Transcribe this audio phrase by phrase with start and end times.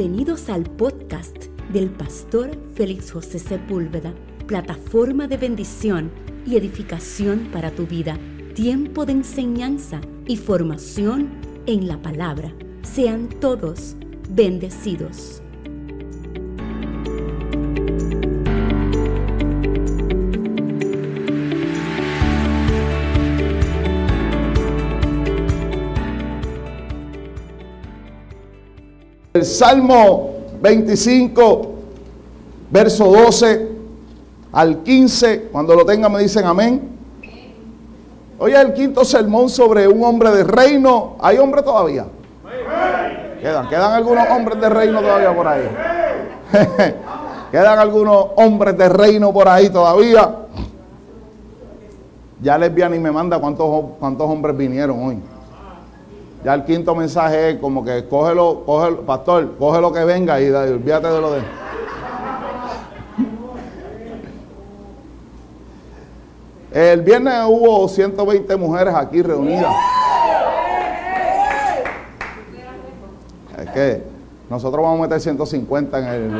[0.00, 4.14] Bienvenidos al podcast del pastor Félix José Sepúlveda,
[4.46, 6.10] plataforma de bendición
[6.46, 8.18] y edificación para tu vida,
[8.54, 11.28] tiempo de enseñanza y formación
[11.66, 12.50] en la palabra.
[12.80, 13.94] Sean todos
[14.30, 15.42] bendecidos.
[29.40, 31.70] El Salmo 25,
[32.70, 33.68] verso 12
[34.52, 36.90] al 15, cuando lo tengan me dicen amén.
[38.38, 41.16] Hoy es el quinto sermón sobre un hombre de reino.
[41.22, 42.04] ¿Hay hombre todavía?
[43.40, 45.68] Quedan, quedan algunos hombres de reino todavía por ahí.
[47.50, 50.36] quedan algunos hombres de reino por ahí todavía.
[52.42, 55.18] Ya lesbiana y me manda cuántos, cuántos hombres vinieron hoy.
[56.42, 60.50] Ya el quinto mensaje es como que cógelo, cógelo, pastor, coge lo que venga y,
[60.50, 61.42] olvídate de lo de.
[66.72, 69.74] El viernes hubo 120 mujeres aquí reunidas.
[73.58, 74.02] Es que
[74.48, 76.30] nosotros vamos a meter 150 en el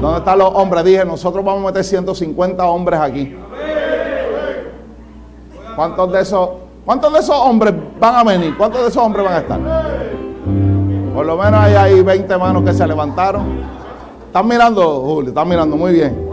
[0.00, 0.84] ¿Dónde están los hombres?
[0.84, 3.36] Dije, nosotros vamos a meter 150 hombres aquí.
[5.74, 6.48] ¿Cuántos de esos,
[6.84, 8.56] cuántos de esos hombres van a venir?
[8.56, 9.60] ¿Cuántos de esos hombres van a estar?
[11.14, 13.60] Por lo menos hay ahí 20 manos que se levantaron.
[14.26, 15.30] ¿Están mirando, Julio?
[15.30, 15.76] ¿Están mirando?
[15.76, 16.28] Muy bien.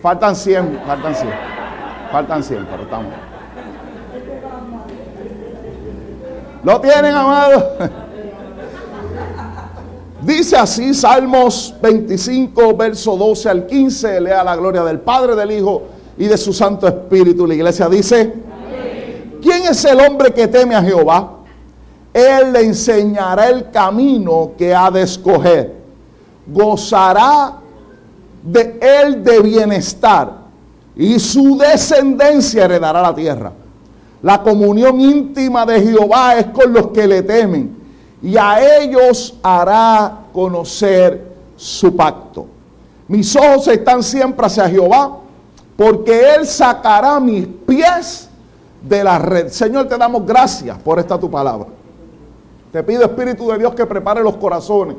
[0.00, 1.30] Faltan 100, faltan 100.
[2.10, 3.12] Faltan 100, pero estamos.
[6.64, 7.76] ¿Lo tienen, amado?
[10.22, 14.20] Dice así Salmos 25, verso 12 al 15.
[14.20, 15.82] Lea la gloria del Padre, del Hijo
[16.16, 17.46] y de su Santo Espíritu.
[17.46, 18.32] La iglesia dice,
[19.40, 21.38] ¿quién es el hombre que teme a Jehová?
[22.12, 25.74] Él le enseñará el camino que ha de escoger.
[26.46, 27.58] Gozará
[28.42, 30.42] de él de bienestar
[30.96, 33.52] y su descendencia heredará la tierra.
[34.22, 37.76] La comunión íntima de Jehová es con los que le temen
[38.22, 42.46] y a ellos hará conocer su pacto.
[43.08, 45.21] Mis ojos están siempre hacia Jehová
[45.76, 48.28] porque Él sacará mis pies
[48.82, 49.48] de la red.
[49.48, 51.68] Señor, te damos gracias por esta tu palabra.
[52.72, 54.96] Te pido, Espíritu de Dios, que prepare los corazones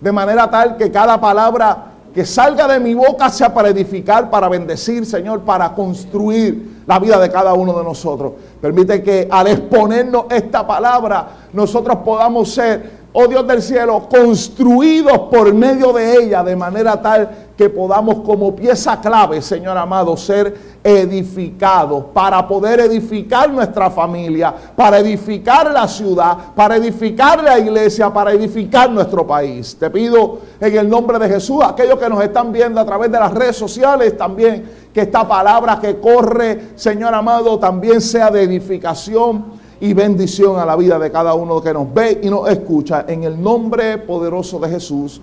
[0.00, 4.48] de manera tal que cada palabra que salga de mi boca sea para edificar, para
[4.48, 8.32] bendecir, Señor, para construir la vida de cada uno de nosotros.
[8.60, 15.54] Permite que al exponernos esta palabra, nosotros podamos ser oh Dios del cielo, construidos por
[15.54, 20.54] medio de ella, de manera tal que podamos como pieza clave, Señor amado, ser
[20.84, 28.32] edificados para poder edificar nuestra familia, para edificar la ciudad, para edificar la iglesia, para
[28.32, 29.74] edificar nuestro país.
[29.80, 33.18] Te pido en el nombre de Jesús, aquellos que nos están viendo a través de
[33.18, 34.62] las redes sociales también,
[34.92, 40.76] que esta palabra que corre, Señor amado, también sea de edificación y bendición a la
[40.76, 43.04] vida de cada uno que nos ve y nos escucha.
[43.08, 45.20] En el nombre poderoso de Jesús.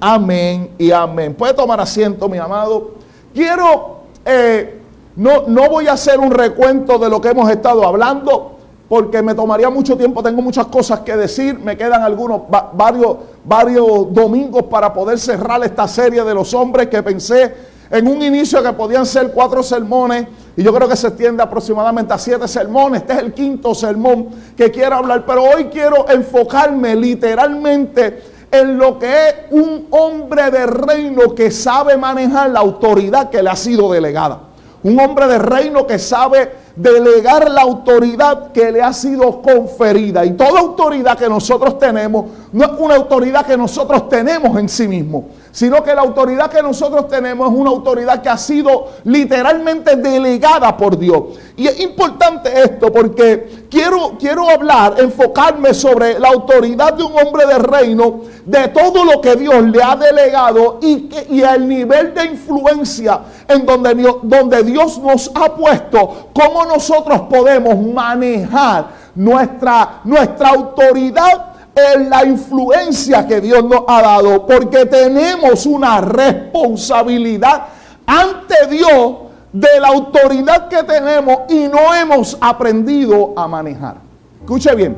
[0.00, 1.34] Amén y amén.
[1.34, 2.92] Puede tomar asiento, mi amado.
[3.34, 4.80] Quiero, eh,
[5.16, 8.56] no, no voy a hacer un recuento de lo que hemos estado hablando,
[8.88, 14.12] porque me tomaría mucho tiempo, tengo muchas cosas que decir, me quedan algunos, varios, varios
[14.12, 17.54] domingos para poder cerrar esta serie de los hombres que pensé
[17.90, 22.12] en un inicio que podían ser cuatro sermones, y yo creo que se extiende aproximadamente
[22.12, 23.02] a siete sermones.
[23.02, 28.98] Este es el quinto sermón que quiero hablar, pero hoy quiero enfocarme literalmente en lo
[28.98, 33.90] que es un hombre de reino que sabe manejar la autoridad que le ha sido
[33.92, 34.40] delegada.
[34.82, 40.24] Un hombre de reino que sabe delegar la autoridad que le ha sido conferida.
[40.24, 44.88] Y toda autoridad que nosotros tenemos no es una autoridad que nosotros tenemos en sí
[44.88, 49.96] mismo, sino que la autoridad que nosotros tenemos es una autoridad que ha sido literalmente
[49.96, 51.22] delegada por Dios.
[51.56, 57.46] Y es importante esto porque quiero, quiero hablar, enfocarme sobre la autoridad de un hombre
[57.46, 62.26] de reino, de todo lo que Dios le ha delegado y, y el nivel de
[62.26, 71.49] influencia en donde, donde Dios nos ha puesto, cómo nosotros podemos manejar nuestra, nuestra autoridad
[71.74, 77.66] en la influencia que Dios nos ha dado, porque tenemos una responsabilidad
[78.06, 79.16] ante Dios
[79.52, 83.96] de la autoridad que tenemos y no hemos aprendido a manejar.
[84.40, 84.96] Escuche bien,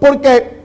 [0.00, 0.60] porque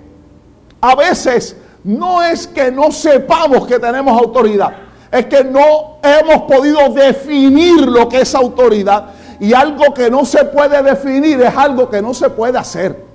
[0.81, 4.73] a veces no es que no sepamos que tenemos autoridad,
[5.11, 9.07] es que no hemos podido definir lo que es autoridad
[9.39, 13.05] y algo que no se puede definir es algo que no se puede hacer.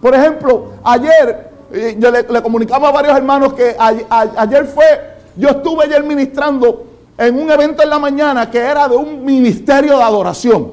[0.00, 1.49] Por ejemplo, ayer
[1.98, 4.84] yo le, comunicaba a varios hermanos que ayer fue,
[5.36, 6.86] yo estuve ayer ministrando
[7.16, 10.72] en un evento en la mañana que era de un ministerio de adoración.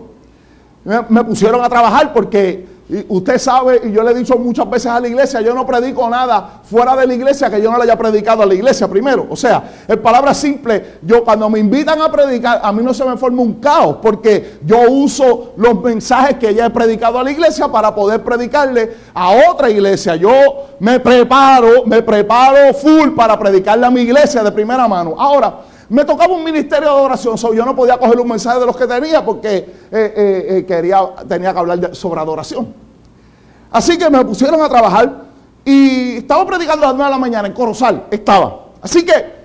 [1.09, 4.86] me pusieron a trabajar porque y usted sabe, y yo le he dicho muchas veces
[4.86, 7.84] a la iglesia, yo no predico nada fuera de la iglesia que yo no le
[7.84, 9.28] haya predicado a la iglesia primero.
[9.30, 13.04] O sea, en palabras simples, yo cuando me invitan a predicar, a mí no se
[13.04, 17.31] me forma un caos, porque yo uso los mensajes que ya he predicado a la
[17.31, 20.16] iglesia para poder predicarle a otra iglesia.
[20.16, 20.31] Yo
[20.80, 25.16] me preparo, me preparo full para predicarle a mi iglesia de primera mano.
[25.18, 25.57] Ahora,
[25.89, 28.88] me tocaba un ministerio de adoración, yo no podía coger un mensaje de los que
[28.88, 32.74] tenía porque eh, eh, eh, quería, tenía que hablar sobre adoración.
[33.72, 35.24] Así que me pusieron a trabajar
[35.63, 38.68] y estaba predicando a las 9 de la mañana en Corozal, estaba.
[38.81, 39.38] Así que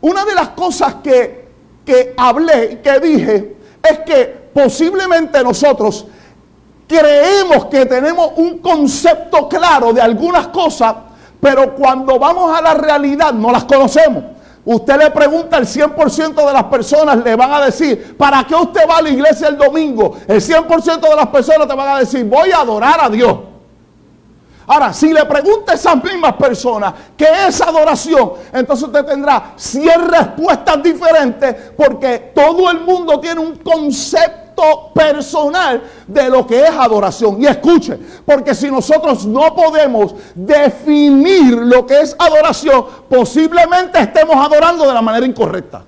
[0.00, 1.48] una de las cosas que,
[1.84, 6.06] que hablé, que dije, es que posiblemente nosotros
[6.86, 10.94] creemos que tenemos un concepto claro de algunas cosas,
[11.40, 14.33] pero cuando vamos a la realidad no las conocemos.
[14.64, 18.80] Usted le pregunta al 100% de las personas, le van a decir, ¿para qué usted
[18.88, 20.16] va a la iglesia el domingo?
[20.26, 23.53] El 100% de las personas te van a decir, voy a adorar a Dios.
[24.66, 30.08] Ahora, si le pregunta a esas mismas personas qué es adoración, entonces usted tendrá 100
[30.08, 37.42] respuestas diferentes porque todo el mundo tiene un concepto personal de lo que es adoración.
[37.42, 44.86] Y escuche, porque si nosotros no podemos definir lo que es adoración, posiblemente estemos adorando
[44.86, 45.84] de la manera incorrecta.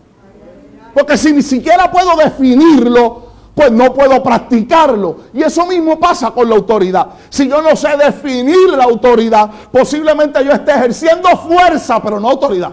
[0.92, 3.25] Porque si ni siquiera puedo definirlo,
[3.56, 5.16] pues no puedo practicarlo.
[5.32, 7.06] Y eso mismo pasa con la autoridad.
[7.30, 12.72] Si yo no sé definir la autoridad, posiblemente yo esté ejerciendo fuerza, pero no autoridad.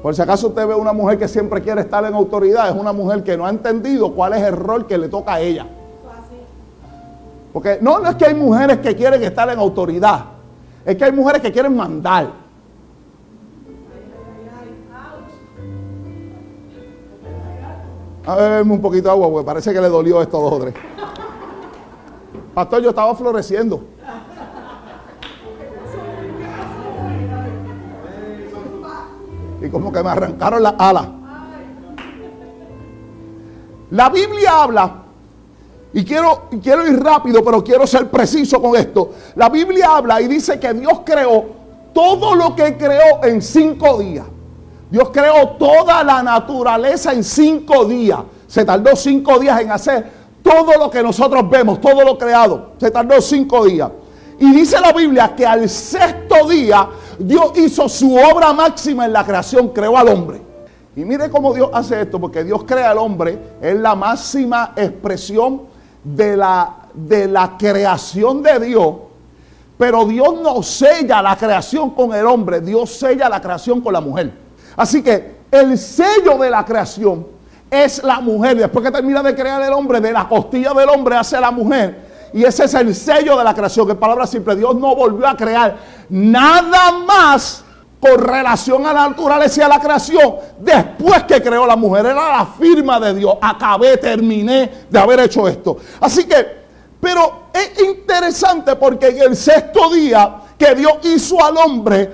[0.01, 2.91] Por si acaso usted ve una mujer que siempre quiere estar en autoridad, es una
[2.91, 5.67] mujer que no ha entendido cuál es el rol que le toca a ella.
[7.53, 10.25] Porque no, no es que hay mujeres que quieren estar en autoridad,
[10.85, 12.41] es que hay mujeres que quieren mandar.
[18.25, 20.73] A ver, un poquito de agua, porque parece que le dolió esto a dos tres.
[22.53, 23.81] Pastor, yo estaba floreciendo.
[29.61, 31.07] Y como que me arrancaron las alas.
[33.91, 35.01] La Biblia habla,
[35.93, 39.11] y quiero, quiero ir rápido, pero quiero ser preciso con esto.
[39.35, 41.45] La Biblia habla y dice que Dios creó
[41.93, 44.25] todo lo que creó en cinco días.
[44.89, 48.19] Dios creó toda la naturaleza en cinco días.
[48.47, 52.71] Se tardó cinco días en hacer todo lo que nosotros vemos, todo lo creado.
[52.77, 53.89] Se tardó cinco días.
[54.39, 56.87] Y dice la Biblia que al sexto día
[57.23, 60.41] Dios hizo su obra máxima en la creación, creó al hombre.
[60.95, 65.61] Y mire cómo Dios hace esto, porque Dios crea al hombre, es la máxima expresión
[66.03, 68.95] de la, de la creación de Dios.
[69.77, 74.01] Pero Dios no sella la creación con el hombre, Dios sella la creación con la
[74.01, 74.31] mujer.
[74.75, 77.25] Así que el sello de la creación
[77.69, 78.57] es la mujer.
[78.57, 82.10] Después que termina de crear el hombre, de la costilla del hombre hace la mujer.
[82.33, 83.87] Y ese es el sello de la creación.
[83.87, 85.77] Que palabra simple, Dios no volvió a crear
[86.09, 87.63] nada más
[87.99, 90.35] con relación a la naturaleza y a la creación.
[90.59, 93.35] Después que creó la mujer, era la firma de Dios.
[93.41, 95.77] Acabé, terminé de haber hecho esto.
[95.99, 96.61] Así que,
[96.99, 102.11] pero es interesante porque en el sexto día que Dios hizo al hombre,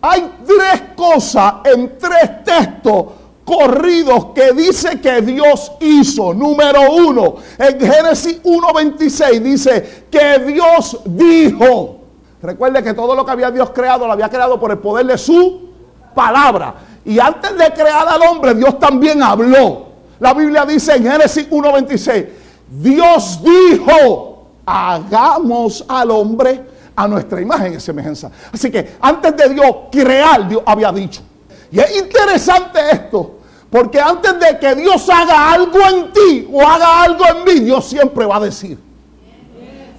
[0.00, 3.06] hay tres cosas en tres textos
[3.48, 6.34] corridos que dice que Dios hizo.
[6.34, 11.96] Número uno, en Génesis 1.26 dice que Dios dijo.
[12.42, 15.16] Recuerde que todo lo que había Dios creado lo había creado por el poder de
[15.16, 15.70] su
[16.14, 16.74] palabra.
[17.04, 19.86] Y antes de crear al hombre, Dios también habló.
[20.20, 22.28] La Biblia dice en Génesis 1.26,
[22.68, 28.30] Dios dijo, hagamos al hombre a nuestra imagen y semejanza.
[28.52, 31.22] Así que antes de Dios crear, Dios había dicho.
[31.70, 33.37] Y es interesante esto,
[33.70, 37.84] porque antes de que Dios haga algo en ti o haga algo en mí, Dios
[37.84, 38.78] siempre va a decir.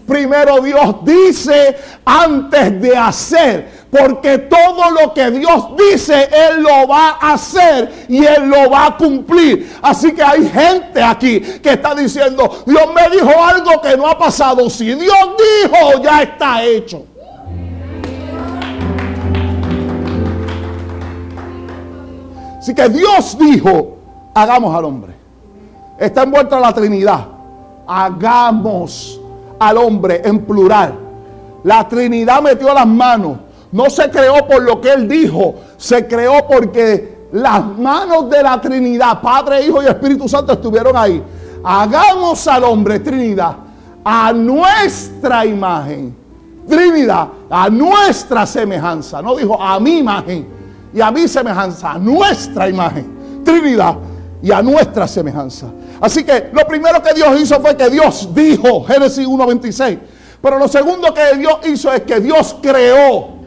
[0.07, 3.79] Primero Dios dice antes de hacer.
[3.91, 8.87] Porque todo lo que Dios dice, Él lo va a hacer y Él lo va
[8.87, 9.77] a cumplir.
[9.81, 14.17] Así que hay gente aquí que está diciendo, Dios me dijo algo que no ha
[14.17, 14.69] pasado.
[14.69, 15.17] Si Dios
[15.63, 17.05] dijo, ya está hecho.
[22.59, 23.97] Así que Dios dijo,
[24.35, 25.13] hagamos al hombre.
[25.97, 27.25] Está envuelta la Trinidad.
[27.87, 29.19] Hagamos
[29.57, 30.93] al hombre en plural.
[31.63, 33.37] La Trinidad metió las manos.
[33.71, 38.59] No se creó por lo que Él dijo, se creó porque las manos de la
[38.59, 41.23] Trinidad, Padre, Hijo y Espíritu Santo estuvieron ahí.
[41.63, 43.55] Hagamos al hombre, Trinidad,
[44.03, 46.15] a nuestra imagen.
[46.67, 49.21] Trinidad, a nuestra semejanza.
[49.21, 50.58] No dijo a mi imagen
[50.93, 53.43] y a mi semejanza, a nuestra imagen.
[53.43, 53.95] Trinidad
[54.41, 55.67] y a nuestra semejanza.
[55.99, 59.99] Así que lo primero que Dios hizo fue que Dios dijo, Génesis 1.26.
[60.41, 63.39] Pero lo segundo que Dios hizo es que Dios creó.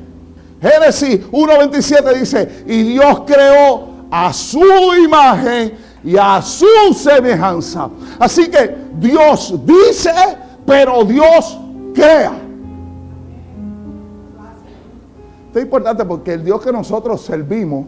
[0.60, 4.62] Génesis 1.27 dice, y Dios creó a su
[5.02, 7.88] imagen y a su semejanza.
[8.18, 10.12] Así que Dios dice,
[10.66, 11.58] pero Dios
[11.94, 12.32] crea.
[15.52, 17.84] Esto es importante porque el Dios que nosotros servimos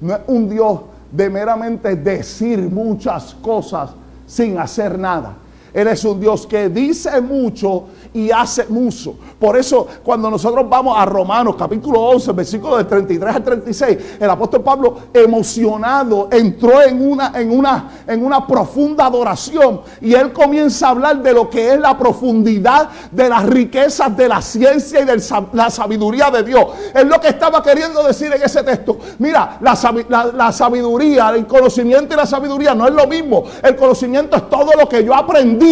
[0.00, 3.90] no es un Dios de meramente decir muchas cosas
[4.26, 5.34] sin hacer nada.
[5.74, 9.14] Él es un Dios que dice mucho y hace mucho.
[9.38, 14.30] Por eso cuando nosotros vamos a Romanos capítulo 11, versículo de 33 al 36, el
[14.30, 20.88] apóstol Pablo emocionado entró en una, en una, en una profunda adoración y él comienza
[20.88, 25.04] a hablar de lo que es la profundidad de las riquezas de la ciencia y
[25.04, 26.66] de la sabiduría de Dios.
[26.94, 28.98] Es lo que estaba queriendo decir en ese texto.
[29.18, 33.44] Mira, la, la sabiduría, el conocimiento y la sabiduría no es lo mismo.
[33.62, 35.62] El conocimiento es todo lo que yo aprendí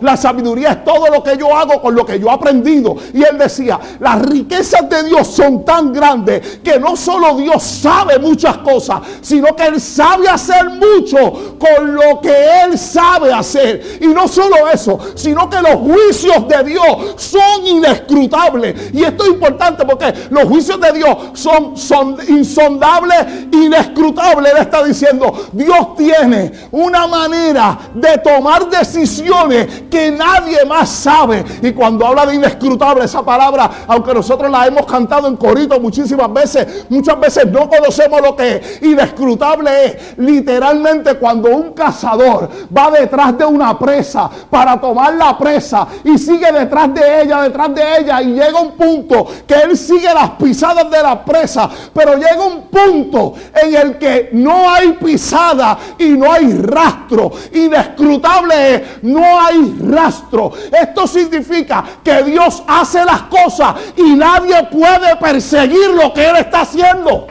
[0.00, 2.96] la sabiduría es todo lo que yo hago lo que yo he aprendido.
[3.12, 8.18] Y él decía, las riquezas de Dios son tan grandes que no solo Dios sabe
[8.18, 13.98] muchas cosas, sino que Él sabe hacer mucho con lo que Él sabe hacer.
[14.00, 18.92] Y no solo eso, sino que los juicios de Dios son inescrutables.
[18.92, 23.18] Y esto es importante porque los juicios de Dios son, son insondables,
[23.52, 24.52] inescrutables.
[24.52, 31.44] Él está diciendo, Dios tiene una manera de tomar decisiones que nadie más sabe.
[31.62, 36.32] Y cuando habla de inescrutable, esa palabra, aunque nosotros la hemos cantado en corito muchísimas
[36.32, 38.82] veces, muchas veces no conocemos lo que es.
[38.82, 45.86] Inescrutable es literalmente cuando un cazador va detrás de una presa para tomar la presa
[46.02, 50.12] y sigue detrás de ella, detrás de ella, y llega un punto que él sigue
[50.12, 55.78] las pisadas de la presa, pero llega un punto en el que no hay pisada
[55.96, 57.30] y no hay rastro.
[57.52, 60.50] Inescrutable es, no hay rastro.
[60.72, 61.67] Esto significa
[62.02, 67.26] que Dios hace las cosas y nadie puede perseguir lo que Él está haciendo.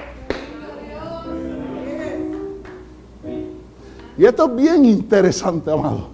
[4.18, 6.10] Y esto es bien interesante, amado.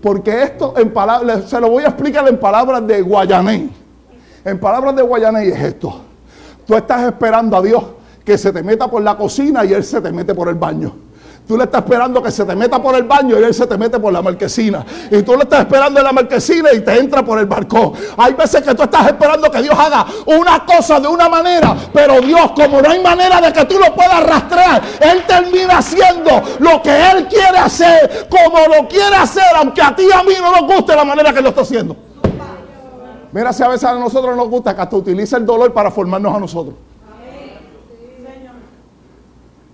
[0.00, 3.70] Porque esto en palabras, se lo voy a explicar en palabras de Guayaney.
[4.44, 6.00] En palabras de Guayaney es esto.
[6.66, 7.82] Tú estás esperando a Dios
[8.24, 11.03] que se te meta por la cocina y Él se te mete por el baño.
[11.46, 13.76] Tú le estás esperando que se te meta por el baño y él se te
[13.76, 14.82] mete por la marquesina.
[15.10, 17.92] Y tú le estás esperando en la marquesina y te entra por el balcón.
[18.16, 22.22] Hay veces que tú estás esperando que Dios haga una cosa de una manera, pero
[22.22, 26.80] Dios, como no hay manera de que tú lo puedas rastrear, Él termina haciendo lo
[26.80, 30.50] que Él quiere hacer, como lo quiere hacer, aunque a ti y a mí no
[30.50, 31.94] nos guste la manera que lo está haciendo.
[33.32, 36.34] Mira si a veces a nosotros nos gusta que hasta utiliza el dolor para formarnos
[36.34, 36.74] a nosotros.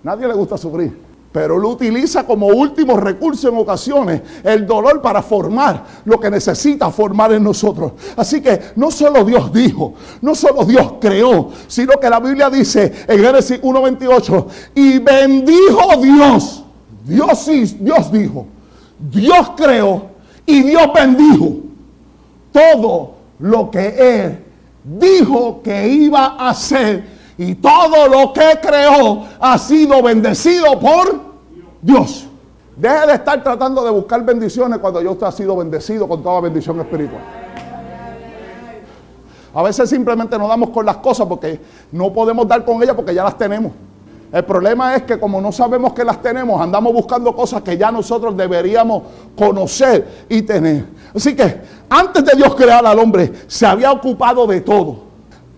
[0.03, 5.21] Nadie le gusta sufrir pero lo utiliza como último recurso en ocasiones, el dolor para
[5.21, 7.93] formar lo que necesita formar en nosotros.
[8.17, 12.91] Así que no solo Dios dijo, no solo Dios creó, sino que la Biblia dice
[13.07, 14.45] en Génesis 1.28,
[14.75, 16.63] y bendijo Dios,
[17.05, 18.45] Dios sí, Dios dijo,
[18.99, 20.07] Dios creó
[20.45, 21.55] y Dios bendijo
[22.51, 24.39] todo lo que Él
[24.83, 31.19] dijo que iba a hacer y todo lo que creó ha sido bendecido por
[31.81, 32.27] Dios.
[32.75, 36.79] Deje de estar tratando de buscar bendiciones cuando yo ha sido bendecido con toda bendición
[36.79, 37.21] espiritual.
[39.53, 41.59] A veces simplemente no damos con las cosas porque
[41.91, 43.73] no podemos dar con ellas porque ya las tenemos.
[44.31, 47.91] El problema es que como no sabemos que las tenemos, andamos buscando cosas que ya
[47.91, 49.03] nosotros deberíamos
[49.37, 50.85] conocer y tener.
[51.13, 51.59] Así que
[51.89, 55.10] antes de Dios crear al hombre, se había ocupado de todo.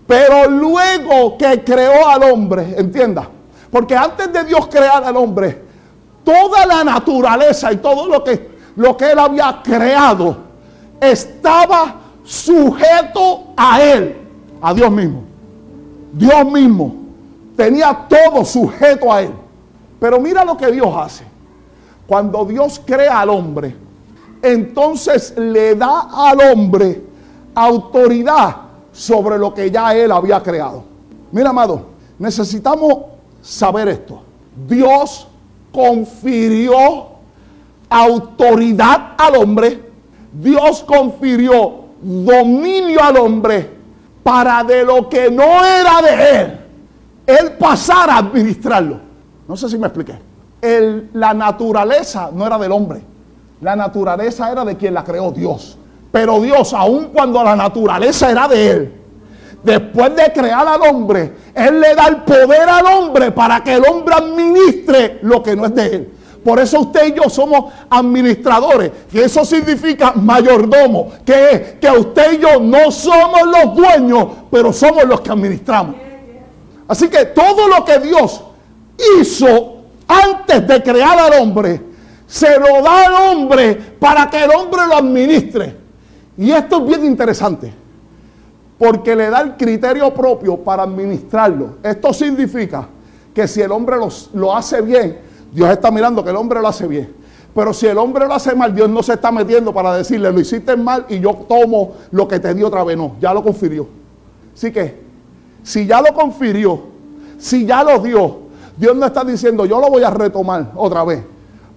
[0.08, 3.28] Pero luego que creó al hombre, entienda,
[3.72, 5.64] porque antes de Dios crear al hombre,
[6.24, 10.38] toda la naturaleza y todo lo que, lo que él había creado
[11.00, 14.18] estaba sujeto a él,
[14.62, 15.24] a Dios mismo.
[16.14, 16.96] Dios mismo
[17.56, 19.32] tenía todo sujeto a él.
[20.00, 21.26] Pero mira lo que Dios hace.
[22.06, 23.76] Cuando Dios crea al hombre,
[24.42, 27.02] entonces le da al hombre
[27.56, 28.63] autoridad
[28.94, 30.84] sobre lo que ya él había creado.
[31.32, 31.88] Mira, amado,
[32.20, 33.00] necesitamos
[33.42, 34.22] saber esto.
[34.68, 35.28] Dios
[35.74, 37.08] confirió
[37.90, 39.92] autoridad al hombre,
[40.32, 43.70] Dios confirió dominio al hombre
[44.24, 46.60] para de lo que no era de él,
[47.28, 49.00] él pasara a administrarlo.
[49.48, 50.18] No sé si me expliqué.
[51.14, 53.02] la naturaleza no era del hombre,
[53.60, 55.78] la naturaleza era de quien la creó Dios.
[56.14, 58.94] Pero Dios, aun cuando la naturaleza era de él,
[59.64, 63.84] después de crear al hombre, Él le da el poder al hombre para que el
[63.84, 66.14] hombre administre lo que no es de Él.
[66.46, 68.92] Por eso usted y yo somos administradores.
[69.12, 71.14] Y eso significa mayordomo.
[71.26, 75.96] Que es que usted y yo no somos los dueños, pero somos los que administramos.
[76.88, 78.40] Así que todo lo que Dios
[79.20, 79.78] hizo
[80.08, 81.82] antes de crear al hombre,
[82.28, 85.83] se lo da al hombre para que el hombre lo administre.
[86.38, 87.74] Y esto es bien interesante.
[88.78, 91.76] Porque le da el criterio propio para administrarlo.
[91.84, 92.88] Esto significa
[93.34, 93.98] que si el hombre
[94.34, 95.20] lo hace bien,
[95.54, 97.14] Dios está mirando que el hombre lo hace bien.
[97.54, 100.40] Pero si el hombre lo hace mal, Dios no se está metiendo para decirle, lo
[100.40, 102.98] hiciste mal y yo tomo lo que te di otra vez.
[102.98, 103.88] No, ya lo confirió.
[104.56, 105.02] Así que,
[105.62, 106.82] si ya lo confirió,
[107.38, 108.40] si ya lo dio,
[108.76, 111.24] Dios no está diciendo, yo lo voy a retomar otra vez.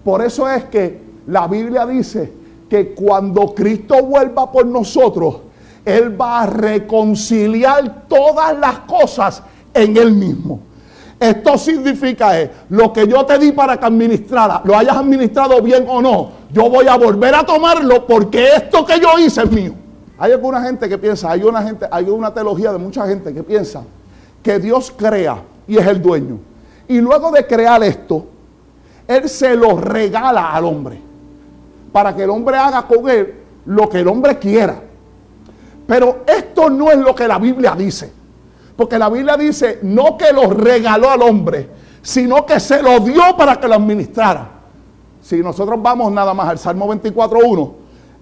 [0.03, 2.33] Por eso es que la Biblia dice
[2.69, 5.37] que cuando Cristo vuelva por nosotros,
[5.85, 9.43] Él va a reconciliar todas las cosas
[9.73, 10.61] en Él mismo.
[11.19, 15.87] Esto significa es, lo que yo te di para que administrara, lo hayas administrado bien
[15.89, 19.73] o no, yo voy a volver a tomarlo porque esto que yo hice es mío.
[20.19, 23.43] Hay alguna gente que piensa, hay una gente, hay una teología de mucha gente que
[23.43, 23.83] piensa
[24.43, 26.39] que Dios crea y es el dueño.
[26.89, 28.27] Y luego de crear esto,
[29.09, 31.06] Él se lo regala al hombre
[31.97, 33.35] para que el hombre haga con él
[33.65, 34.83] lo que el hombre quiera.
[35.87, 38.13] Pero esto no es lo que la Biblia dice.
[38.77, 41.71] Porque la Biblia dice no que lo regaló al hombre,
[42.03, 44.47] sino que se lo dio para que lo administrara.
[45.23, 47.73] Si nosotros vamos nada más al Salmo 24.1,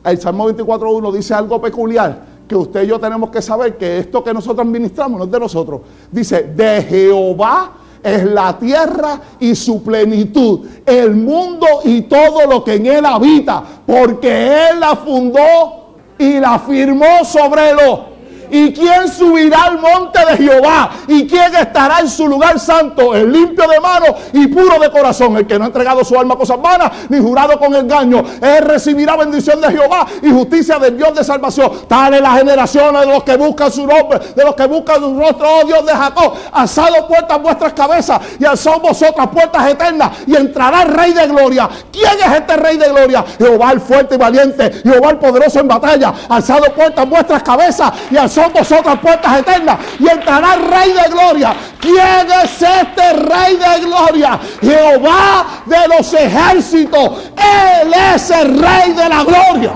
[0.04, 4.22] el Salmo 24.1 dice algo peculiar que usted y yo tenemos que saber que esto
[4.22, 5.80] que nosotros administramos no es de nosotros.
[6.12, 7.72] Dice, de Jehová
[8.04, 13.64] es la tierra y su plenitud, el mundo y todo lo que en él habita,
[13.86, 18.13] porque él la fundó y la firmó sobre los
[18.50, 20.90] ¿Y quién subirá al monte de Jehová?
[21.08, 23.14] ¿Y quién estará en su lugar santo?
[23.14, 25.36] El limpio de mano y puro de corazón.
[25.36, 28.22] El que no ha entregado su alma a cosas vanas ni jurado con engaño.
[28.40, 31.70] Él recibirá bendición de Jehová y justicia del Dios de salvación.
[31.88, 35.18] Tal es la generaciones de los que buscan su nombre, de los que buscan su
[35.18, 36.34] rostro, oh Dios de Jacob.
[36.52, 41.68] Alzado puertas vuestras cabezas y alzado vosotras puertas eternas y entrará el Rey de Gloria.
[41.92, 43.24] ¿Quién es este Rey de Gloria?
[43.38, 46.12] Jehová el fuerte y valiente, Jehová el poderoso en batalla.
[46.28, 51.08] Alzado puertas vuestras cabezas y alzado son vosotras puertas eternas y entrará el Rey de
[51.10, 51.54] Gloria.
[51.80, 54.40] ¿Quién es este Rey de Gloria?
[54.60, 57.30] Jehová de los ejércitos.
[57.36, 59.72] Él es el Rey de la Gloria.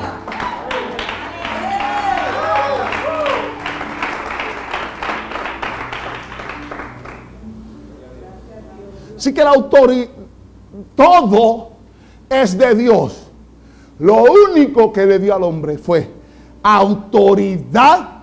[9.16, 10.09] Así que la autoridad,
[10.94, 11.71] todo
[12.29, 13.25] es de Dios.
[13.99, 16.09] Lo único que le dio al hombre fue
[16.62, 18.17] autoridad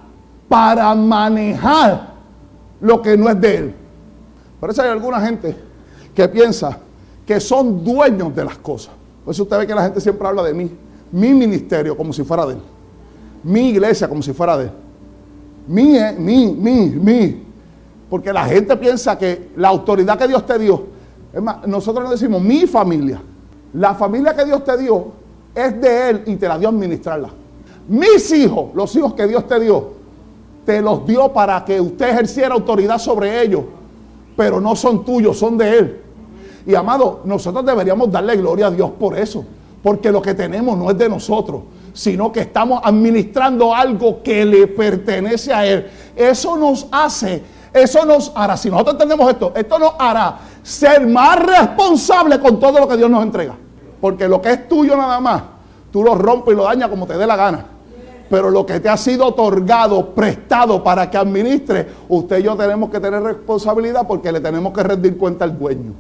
[0.47, 2.13] para manejar
[2.81, 3.75] lo que no es de él.
[4.59, 5.55] Por eso hay alguna gente
[6.13, 6.77] que piensa
[7.25, 8.93] que son dueños de las cosas.
[9.23, 10.71] Por eso usted ve que la gente siempre habla de mí.
[11.11, 12.61] Mi ministerio como si fuera de él.
[13.43, 14.71] Mi iglesia como si fuera de él.
[15.67, 17.43] Mi, eh, mi, mi, mi.
[18.09, 20.85] Porque la gente piensa que la autoridad que Dios te dio,
[21.65, 23.21] nosotros no decimos mi familia.
[23.73, 25.11] La familia que Dios te dio
[25.53, 27.29] es de Él y te la dio a administrarla.
[27.87, 29.94] Mis hijos, los hijos que Dios te dio,
[30.65, 33.61] te los dio para que usted ejerciera autoridad sobre ellos,
[34.35, 36.01] pero no son tuyos, son de Él.
[36.65, 39.45] Y amado, nosotros deberíamos darle gloria a Dios por eso,
[39.83, 41.61] porque lo que tenemos no es de nosotros,
[41.93, 45.87] sino que estamos administrando algo que le pertenece a Él.
[46.15, 51.37] Eso nos hace, eso nos hará, si nosotros entendemos esto, esto nos hará ser más
[51.45, 53.55] responsables con todo lo que Dios nos entrega.
[54.01, 55.43] Porque lo que es tuyo nada más,
[55.91, 57.74] tú lo rompes y lo dañas como te dé la gana.
[58.29, 62.89] Pero lo que te ha sido otorgado, prestado para que administre, usted y yo tenemos
[62.89, 65.93] que tener responsabilidad porque le tenemos que rendir cuenta al dueño.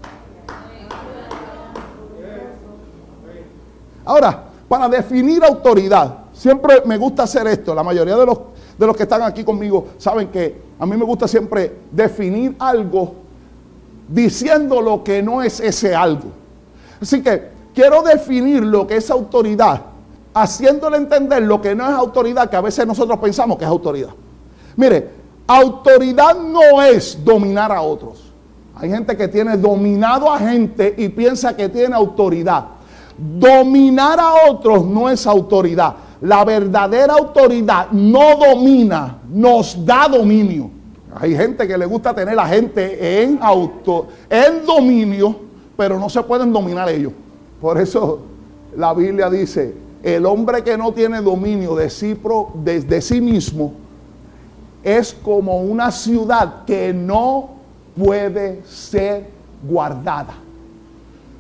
[4.05, 7.73] Ahora, para definir autoridad, siempre me gusta hacer esto.
[7.75, 8.39] La mayoría de los,
[8.77, 13.15] de los que están aquí conmigo saben que a mí me gusta siempre definir algo
[14.07, 16.29] diciendo lo que no es ese algo.
[17.01, 19.94] Así que quiero definir lo que es autoridad
[20.35, 24.09] haciéndole entender lo que no es autoridad, que a veces nosotros pensamos que es autoridad.
[24.75, 25.09] Mire,
[25.47, 28.33] autoridad no es dominar a otros.
[28.75, 32.65] Hay gente que tiene dominado a gente y piensa que tiene autoridad.
[33.17, 35.95] Dominar a otros no es autoridad.
[36.19, 40.69] La verdadera autoridad no domina, nos da dominio.
[41.15, 45.33] Hay gente que le gusta tener a gente en auto, en dominio,
[45.77, 47.13] pero no se pueden dominar ellos.
[47.61, 48.19] Por eso
[48.75, 52.15] la Biblia dice, el hombre que no tiene dominio de sí,
[52.63, 53.73] de sí mismo
[54.83, 57.55] es como una ciudad que no
[57.97, 59.27] puede ser
[59.67, 60.35] guardada.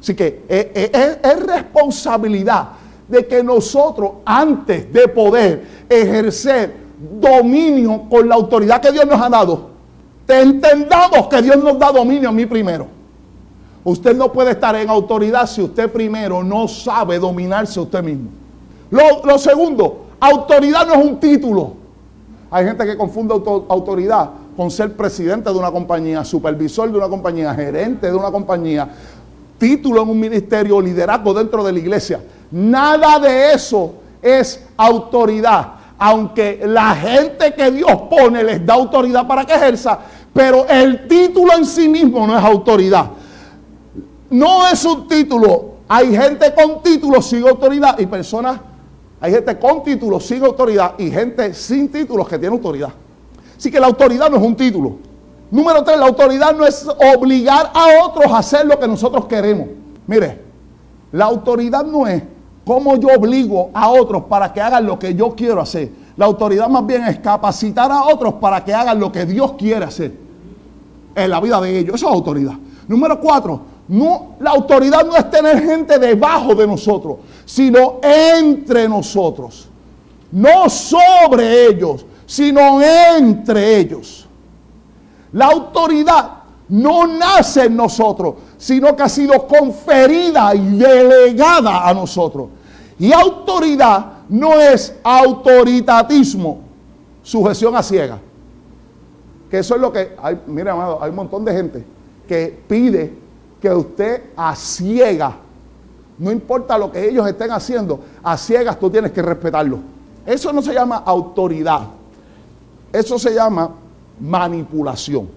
[0.01, 2.69] Así que eh, eh, es, responsabilidad
[3.07, 6.73] de que nosotros, antes de poder ejercer
[7.21, 9.69] dominio con la autoridad que Dios nos ha dado,
[10.27, 12.87] entendamos que Dios nos da dominio a mí primero.
[13.83, 18.44] Usted no puede estar en autoridad si usted primero no sabe dominarse usted mismo.
[18.89, 21.73] Lo, segundo, autoridad no es un título.
[22.51, 27.53] Hay gente que confunde autoridad con ser presidente de una compañía, supervisor de una compañía,
[27.53, 28.87] gerente de una compañía,
[29.57, 32.21] título en un ministerio, liderazgo dentro de la iglesia.
[32.51, 35.73] Nada de eso es autoridad.
[35.97, 39.99] Aunque la gente que Dios pone les da autoridad para que ejerza,
[40.33, 43.11] pero el título en sí mismo no es autoridad.
[44.29, 45.75] No es un título.
[45.87, 48.59] Hay gente con título sin autoridad y personas,
[49.19, 52.93] hay gente con título sin autoridad y gente sin títulos que tiene autoridad.
[53.57, 54.97] Así que la autoridad no es un título.
[55.51, 59.67] Número tres, la autoridad no es obligar a otros a hacer lo que nosotros queremos.
[60.07, 60.41] Mire,
[61.11, 62.23] la autoridad no es
[62.65, 65.91] cómo yo obligo a otros para que hagan lo que yo quiero hacer.
[66.17, 69.85] La autoridad más bien es capacitar a otros para que hagan lo que Dios quiere
[69.85, 70.13] hacer
[71.15, 71.95] en la vida de ellos.
[71.95, 72.53] Eso es autoridad.
[72.87, 79.67] Número cuatro, no, la autoridad no es tener gente debajo de nosotros, sino entre nosotros.
[80.31, 84.27] No sobre ellos, sino entre ellos.
[85.33, 86.31] La autoridad
[86.69, 92.47] no nace en nosotros, sino que ha sido conferida y delegada a nosotros.
[92.97, 96.59] Y autoridad no es autoritatismo,
[97.21, 98.19] sujeción a ciega.
[99.49, 101.85] Que eso es lo que hay, mire amado, hay un montón de gente
[102.27, 103.24] que pide
[103.65, 105.35] que usted a ciega,
[106.19, 109.79] no importa lo que ellos estén haciendo, a ciegas tú tienes que respetarlo.
[110.23, 111.81] Eso no se llama autoridad.
[112.93, 113.71] Eso se llama
[114.19, 115.27] manipulación.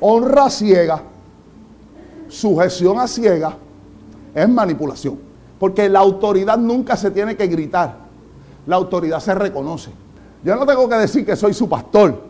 [0.00, 1.00] Honra ciega,
[2.26, 3.56] sujeción a ciega,
[4.34, 5.16] es manipulación.
[5.60, 7.98] Porque la autoridad nunca se tiene que gritar.
[8.66, 9.92] La autoridad se reconoce.
[10.42, 12.20] Yo no tengo que decir que soy su pastor.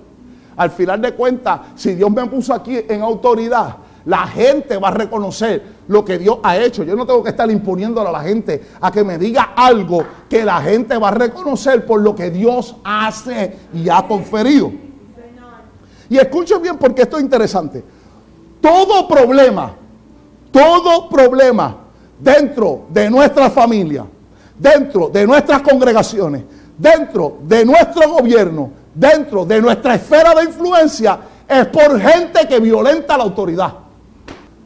[0.55, 4.92] Al final de cuentas, si Dios me puso aquí en autoridad, la gente va a
[4.92, 6.82] reconocer lo que Dios ha hecho.
[6.84, 10.44] Yo no tengo que estar imponiéndole a la gente a que me diga algo que
[10.44, 14.72] la gente va a reconocer por lo que Dios hace y ha conferido.
[16.08, 17.84] Y escuchen bien porque esto es interesante.
[18.60, 19.72] Todo problema,
[20.50, 21.76] todo problema
[22.18, 24.04] dentro de nuestra familia,
[24.58, 26.42] dentro de nuestras congregaciones,
[26.76, 33.16] dentro de nuestro gobierno, dentro de nuestra esfera de influencia, es por gente que violenta
[33.16, 33.74] la autoridad.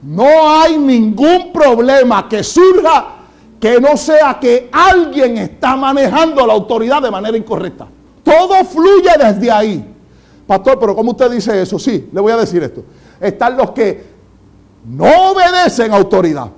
[0.05, 0.27] No
[0.61, 3.07] hay ningún problema que surja
[3.59, 7.87] que no sea que alguien está manejando la autoridad de manera incorrecta.
[8.23, 9.83] Todo fluye desde ahí.
[10.47, 11.79] Pastor, pero ¿cómo usted dice eso?
[11.79, 12.85] Sí, le voy a decir esto.
[13.19, 14.05] Están los que
[14.85, 16.49] no obedecen autoridad.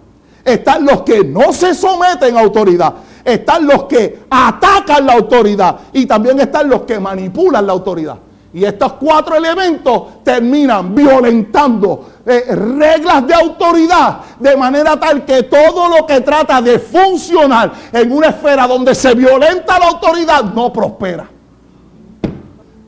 [0.44, 2.94] Están los que no se someten a autoridad.
[3.24, 5.78] Están los que atacan la autoridad.
[5.92, 8.18] Y también están los que manipulan la autoridad.
[8.52, 15.88] Y estos cuatro elementos terminan violentando eh, reglas de autoridad de manera tal que todo
[15.96, 21.28] lo que trata de funcionar en una esfera donde se violenta la autoridad no prospera.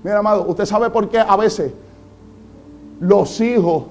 [0.03, 1.72] Mira, amado, usted sabe por qué a veces
[2.98, 3.85] los hijos,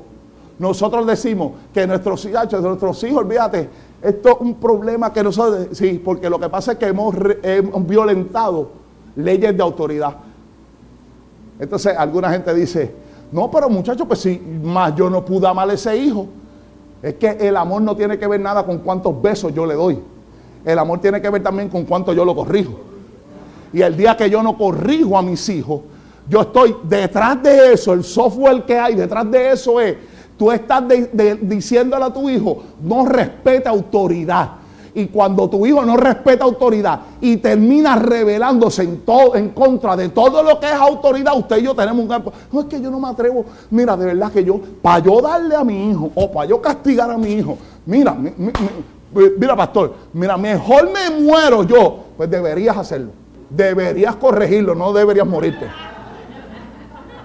[0.59, 3.69] nosotros decimos que nuestros hijos, nuestros hijos, olvídate,
[4.01, 7.87] esto es un problema que nosotros, sí, porque lo que pasa es que hemos, hemos
[7.87, 8.69] violentado
[9.15, 10.13] leyes de autoridad.
[11.57, 15.73] Entonces alguna gente dice, no, pero muchachos, pues si más yo no pude amar a
[15.73, 16.27] ese hijo.
[17.01, 19.99] Es que el amor no tiene que ver nada con cuántos besos yo le doy.
[20.65, 22.73] El amor tiene que ver también con cuánto yo lo corrijo.
[23.73, 25.81] Y el día que yo no corrijo a mis hijos,
[26.27, 29.95] yo estoy detrás de eso, el software que hay detrás de eso es,
[30.37, 30.83] tú estás
[31.41, 34.51] diciéndole a tu hijo, no respeta autoridad.
[34.97, 40.09] Y cuando tu hijo no respeta autoridad y termina rebelándose en, todo, en contra de
[40.09, 42.33] todo lo que es autoridad, usted y yo tenemos un campo.
[42.51, 43.45] No es que yo no me atrevo.
[43.69, 47.11] Mira, de verdad que yo, para yo darle a mi hijo o para yo castigar
[47.11, 48.17] a mi hijo, mira,
[49.37, 51.99] mira, pastor, mira, mejor me muero yo.
[52.17, 53.11] Pues deberías hacerlo.
[53.51, 55.67] Deberías corregirlo, no deberías morirte.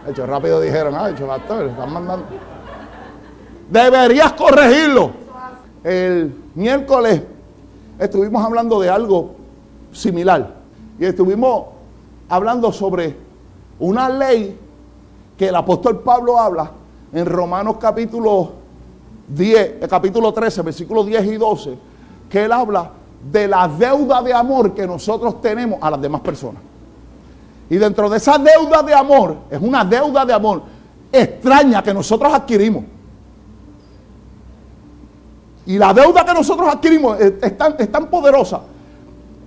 [0.05, 2.27] De hecho, rápido dijeron, ah, hecho, pastor, están mandando.
[3.71, 5.23] Deberías corregirlo.
[5.83, 7.23] El miércoles
[8.05, 9.37] estuvimos hablando de algo
[9.93, 10.55] similar.
[10.99, 11.67] Y estuvimos
[12.29, 13.17] hablando sobre
[13.79, 14.59] una ley
[15.37, 16.71] que el apóstol Pablo habla
[17.13, 18.53] en Romanos capítulo
[19.29, 21.79] 10, eh, capítulo 13, versículos 10 y 12,
[22.29, 22.91] que él habla
[23.31, 26.63] de la deuda de amor que nosotros tenemos a las demás personas.
[27.71, 30.63] Y dentro de esa deuda de amor, es una deuda de amor
[31.11, 32.85] extraña que nosotros adquirimos.
[35.67, 38.63] Y la deuda que nosotros adquirimos es, tan, poderosa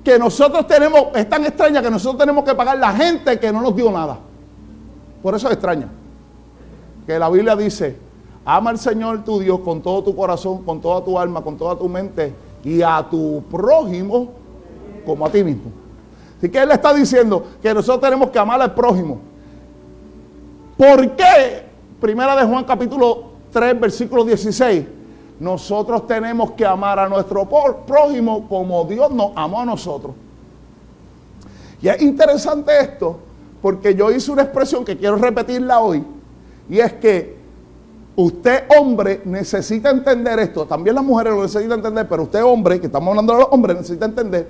[0.04, 3.62] que nosotros tenemos, es tan extraña que nosotros tenemos que pagar la gente que no
[3.62, 4.18] nos dio nada.
[5.22, 5.90] Por eso es extraña.
[7.06, 7.98] Que la Biblia dice,
[8.46, 11.76] ama al Señor tu Dios con todo tu corazón, con toda tu alma, con toda
[11.76, 14.30] tu mente y a tu prójimo
[15.06, 15.72] como a ti mismo.
[16.38, 19.20] Así que Él está diciendo que nosotros tenemos que amar al prójimo.
[20.78, 21.66] ¿Por qué?
[22.00, 24.95] Primera de Juan capítulo 3, versículo 16
[25.40, 27.48] nosotros tenemos que amar a nuestro
[27.86, 30.14] prójimo como Dios nos amó a nosotros.
[31.82, 33.20] Y es interesante esto,
[33.62, 36.04] porque yo hice una expresión que quiero repetirla hoy,
[36.70, 37.36] y es que
[38.16, 42.88] usted hombre necesita entender esto, también las mujeres lo necesitan entender, pero usted hombre, que
[42.88, 44.48] estamos hablando de los hombres, necesita entender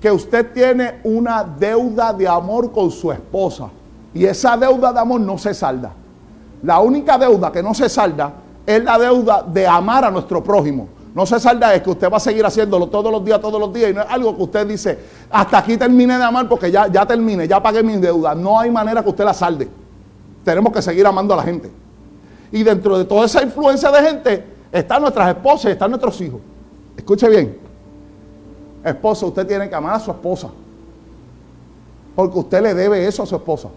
[0.00, 3.70] que usted tiene una deuda de amor con su esposa,
[4.12, 5.92] y esa deuda de amor no se salda.
[6.62, 8.32] La única deuda que no se salda
[8.66, 10.88] es la deuda de amar a nuestro prójimo.
[11.14, 13.72] No se salda es que usted va a seguir haciéndolo todos los días, todos los
[13.72, 14.98] días, y no es algo que usted dice,
[15.30, 18.36] hasta aquí termine de amar porque ya, ya termine, ya pagué mis deudas.
[18.36, 19.66] No hay manera que usted la salde.
[20.44, 21.70] Tenemos que seguir amando a la gente.
[22.52, 26.40] Y dentro de toda esa influencia de gente están nuestras esposas y están nuestros hijos.
[26.96, 27.58] Escuche bien.
[28.84, 30.50] Esposa, usted tiene que amar a su esposa.
[32.14, 33.68] Porque usted le debe eso a su esposa.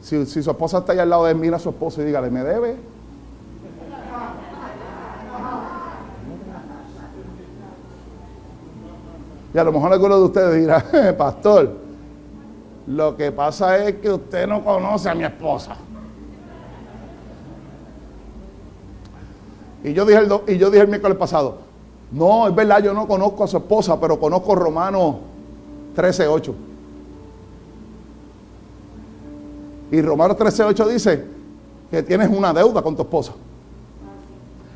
[0.00, 2.30] Si, su esposa está ahí al lado de él, mira a su esposo y dígale,
[2.30, 2.76] ¿me debe?
[9.52, 10.84] Y a lo mejor alguno de ustedes dirá,
[11.18, 11.72] pastor,
[12.86, 15.76] lo que pasa es que usted no conoce a mi esposa.
[19.82, 21.58] Y yo dije el, y yo dije el miércoles pasado,
[22.12, 25.16] no, es verdad, yo no conozco a su esposa, pero conozco Romanos
[25.96, 26.69] 13.8.
[29.90, 31.24] Y Romanos 13:8 dice
[31.90, 33.32] que tienes una deuda con tu esposa.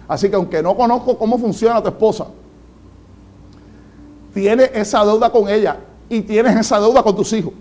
[0.09, 2.27] Así que aunque no conozco cómo funciona tu esposa,
[4.33, 7.53] tienes esa deuda con ella y tienes esa deuda con tus hijos.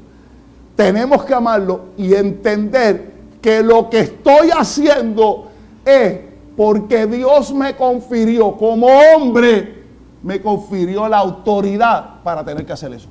[0.75, 5.47] Tenemos que amarlo y entender que lo que estoy haciendo
[5.85, 6.19] es
[6.57, 9.83] porque Dios me confirió como hombre,
[10.23, 13.07] me confirió la autoridad para tener que hacer eso.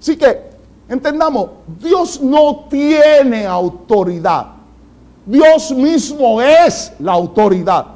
[0.00, 0.47] Así que
[0.88, 4.46] Entendamos, Dios no tiene autoridad.
[5.26, 7.86] Dios mismo es la autoridad.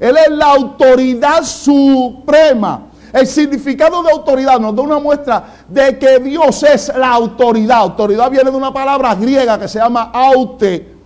[0.00, 2.88] Él es la autoridad suprema.
[3.12, 7.78] El significado de autoridad nos da una muestra de que Dios es la autoridad.
[7.78, 10.96] Autoridad viene de una palabra griega que se llama aute,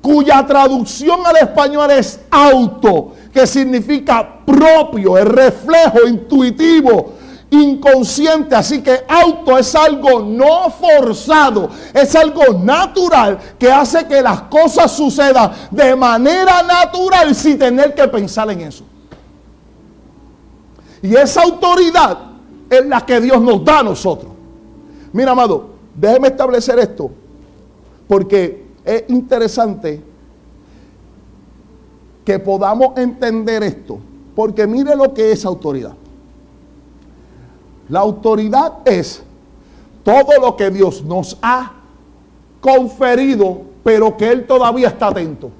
[0.00, 7.19] cuya traducción al español es auto, que significa propio, el reflejo intuitivo
[7.50, 8.54] inconsciente.
[8.54, 14.90] Así que auto es algo no forzado, es algo natural que hace que las cosas
[14.92, 18.84] sucedan de manera natural sin tener que pensar en eso.
[21.02, 22.18] Y esa autoridad
[22.68, 24.30] es la que Dios nos da a nosotros.
[25.12, 27.10] Mira, amado, déjeme establecer esto,
[28.06, 30.02] porque es interesante
[32.24, 33.98] que podamos entender esto,
[34.36, 35.94] porque mire lo que es autoridad.
[37.90, 39.22] La autoridad es
[40.04, 41.72] todo lo que Dios nos ha
[42.60, 45.50] conferido, pero que Él todavía está atento.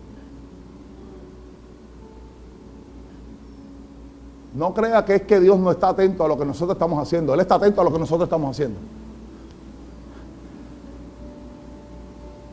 [4.54, 7.34] No crea que es que Dios no está atento a lo que nosotros estamos haciendo.
[7.34, 8.78] Él está atento a lo que nosotros estamos haciendo.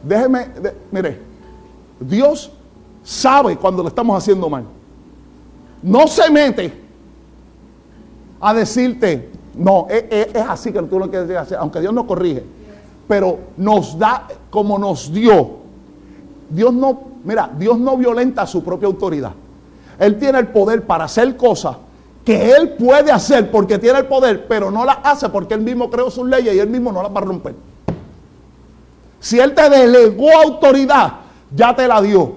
[0.03, 0.47] Déjeme,
[0.91, 1.19] mire,
[1.99, 2.51] Dios
[3.03, 4.63] sabe cuando lo estamos haciendo mal.
[5.83, 6.73] No se mete
[8.39, 12.43] a decirte, no, es, así que tú lo quieres hacer, aunque Dios nos corrige.
[13.07, 15.57] Pero nos da como nos dio.
[16.49, 19.31] Dios no, mira, Dios no violenta su propia autoridad.
[19.99, 21.77] Él tiene el poder para hacer cosas
[22.23, 25.89] que Él puede hacer porque tiene el poder, pero no las hace porque Él mismo
[25.89, 27.55] creó sus leyes y Él mismo no las va a romper.
[29.19, 31.13] Si Él te delegó autoridad,
[31.55, 32.35] ya te la dio.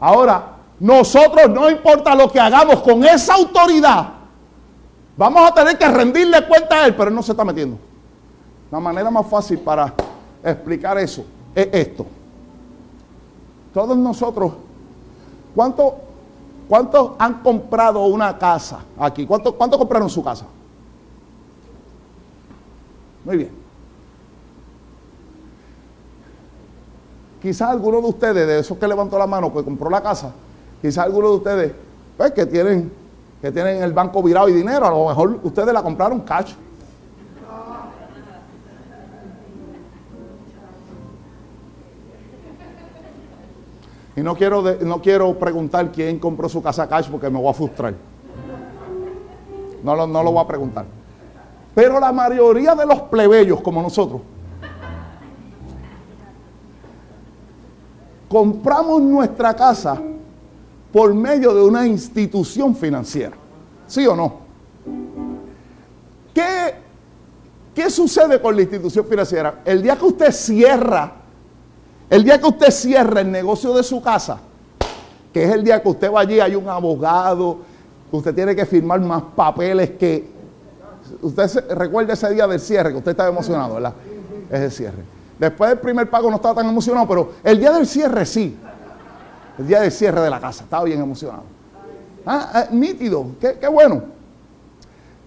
[0.00, 4.08] Ahora, nosotros no importa lo que hagamos con esa autoridad,
[5.20, 7.76] Vamos a tener que rendirle cuenta a él, pero él no se está metiendo.
[8.70, 9.92] La manera más fácil para
[10.42, 12.06] explicar eso es esto.
[13.74, 14.52] todos nosotros,
[15.54, 19.26] ¿cuántos han comprado una casa aquí?
[19.26, 20.46] ¿Cuántos cuánto compraron su casa?
[23.22, 23.50] Muy bien.
[27.42, 30.32] Quizás alguno de ustedes, de esos que levantó la mano, que compró la casa,
[30.80, 31.72] quizás alguno de ustedes,
[32.16, 32.90] pues que tienen,
[33.40, 36.54] que tienen el banco virado y dinero, a lo mejor ustedes la compraron cash.
[44.16, 47.54] Y no quiero, no quiero preguntar quién compró su casa cash porque me voy a
[47.54, 47.94] frustrar.
[49.82, 50.84] No lo, no lo voy a preguntar.
[51.74, 54.20] Pero la mayoría de los plebeyos como nosotros,
[58.28, 59.98] compramos nuestra casa
[60.92, 63.36] por medio de una institución financiera.
[63.86, 64.40] ¿Sí o no?
[66.34, 66.74] ¿Qué,
[67.74, 69.60] ¿Qué sucede con la institución financiera?
[69.64, 71.20] El día que usted cierra
[72.10, 74.40] el día que usted cierre el negocio de su casa,
[75.32, 77.58] que es el día que usted va allí, hay un abogado,
[78.10, 80.28] usted tiene que firmar más papeles que...
[81.22, 83.94] Usted recuerda ese día del cierre, que usted estaba emocionado, ¿verdad?
[84.50, 85.02] Es el cierre.
[85.38, 88.56] Después del primer pago no estaba tan emocionado, pero el día del cierre sí.
[89.60, 91.42] El día del cierre de la casa, estaba bien emocionado.
[92.24, 94.02] Ah, ah nítido, qué, qué bueno.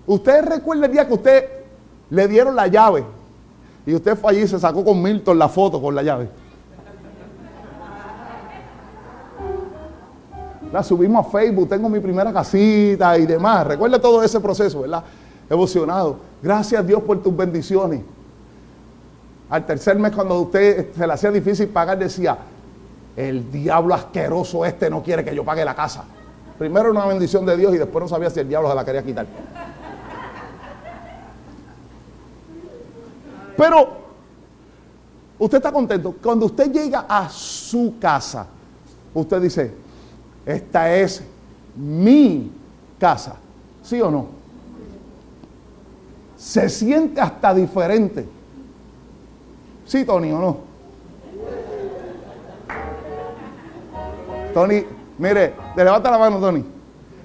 [0.08, 1.46] Usted recuerda el día que usted
[2.10, 3.04] le dieron la llave
[3.86, 6.30] y usted fue allí y se sacó con Milton la foto con la llave.
[10.72, 13.68] la subimos a Facebook, tengo mi primera casita y demás.
[13.68, 15.04] Recuerda todo ese proceso, ¿verdad?
[15.48, 16.18] Emocionado.
[16.42, 18.02] Gracias a Dios por tus bendiciones.
[19.52, 22.36] Al tercer mes, cuando usted se le hacía difícil pagar, decía,
[23.16, 26.04] el diablo asqueroso este no quiere que yo pague la casa.
[26.58, 29.04] Primero una bendición de Dios y después no sabía si el diablo se la quería
[29.04, 29.26] quitar.
[33.58, 33.88] Pero
[35.40, 36.16] usted está contento.
[36.22, 38.48] Cuando usted llega a su casa,
[39.14, 39.74] usted dice,
[40.46, 41.24] esta es
[41.76, 42.52] mi
[43.00, 43.36] casa.
[43.84, 44.28] ¿Sí o no?
[46.38, 48.28] Se siente hasta diferente.
[49.86, 50.73] ¿Sí, Tony, o no?
[54.54, 54.86] Tony,
[55.18, 56.64] mire, te levanta la mano, Tony.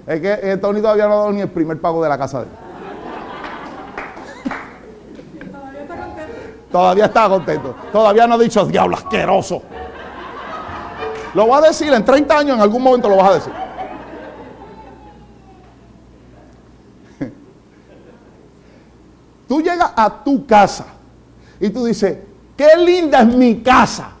[0.07, 2.39] Es que eh, Tony todavía no ha dado ni el primer pago de la casa
[2.39, 2.51] de él.
[5.51, 6.33] Todavía está contento.
[6.71, 7.75] Todavía está contento.
[7.91, 9.61] Todavía no ha dicho, diablo asqueroso.
[11.35, 13.53] Lo va a decir en 30 años, en algún momento lo vas a decir.
[19.47, 20.85] Tú llegas a tu casa
[21.59, 22.17] y tú dices,
[22.57, 24.13] qué linda es mi casa.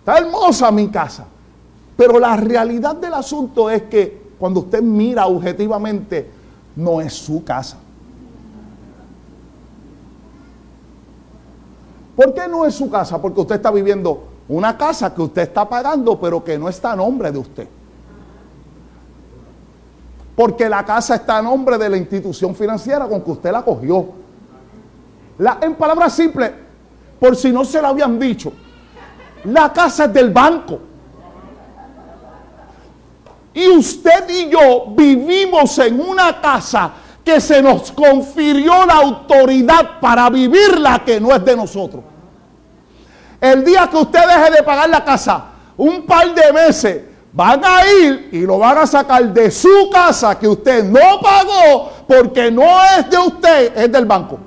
[0.00, 1.26] Está hermosa mi casa.
[1.96, 6.30] Pero la realidad del asunto es que cuando usted mira objetivamente,
[6.76, 7.78] no es su casa.
[12.14, 13.20] ¿Por qué no es su casa?
[13.20, 16.96] Porque usted está viviendo una casa que usted está pagando, pero que no está a
[16.96, 17.68] nombre de usted.
[20.34, 24.06] Porque la casa está a nombre de la institución financiera con que usted la cogió.
[25.38, 26.52] La, en palabras simples,
[27.18, 28.52] por si no se lo habían dicho,
[29.44, 30.78] la casa es del banco.
[33.56, 36.92] Y usted y yo vivimos en una casa
[37.24, 42.04] que se nos confirió la autoridad para vivirla que no es de nosotros.
[43.40, 45.46] El día que usted deje de pagar la casa,
[45.78, 50.38] un par de meses, van a ir y lo van a sacar de su casa
[50.38, 52.66] que usted no pagó porque no
[52.98, 54.38] es de usted, es del banco.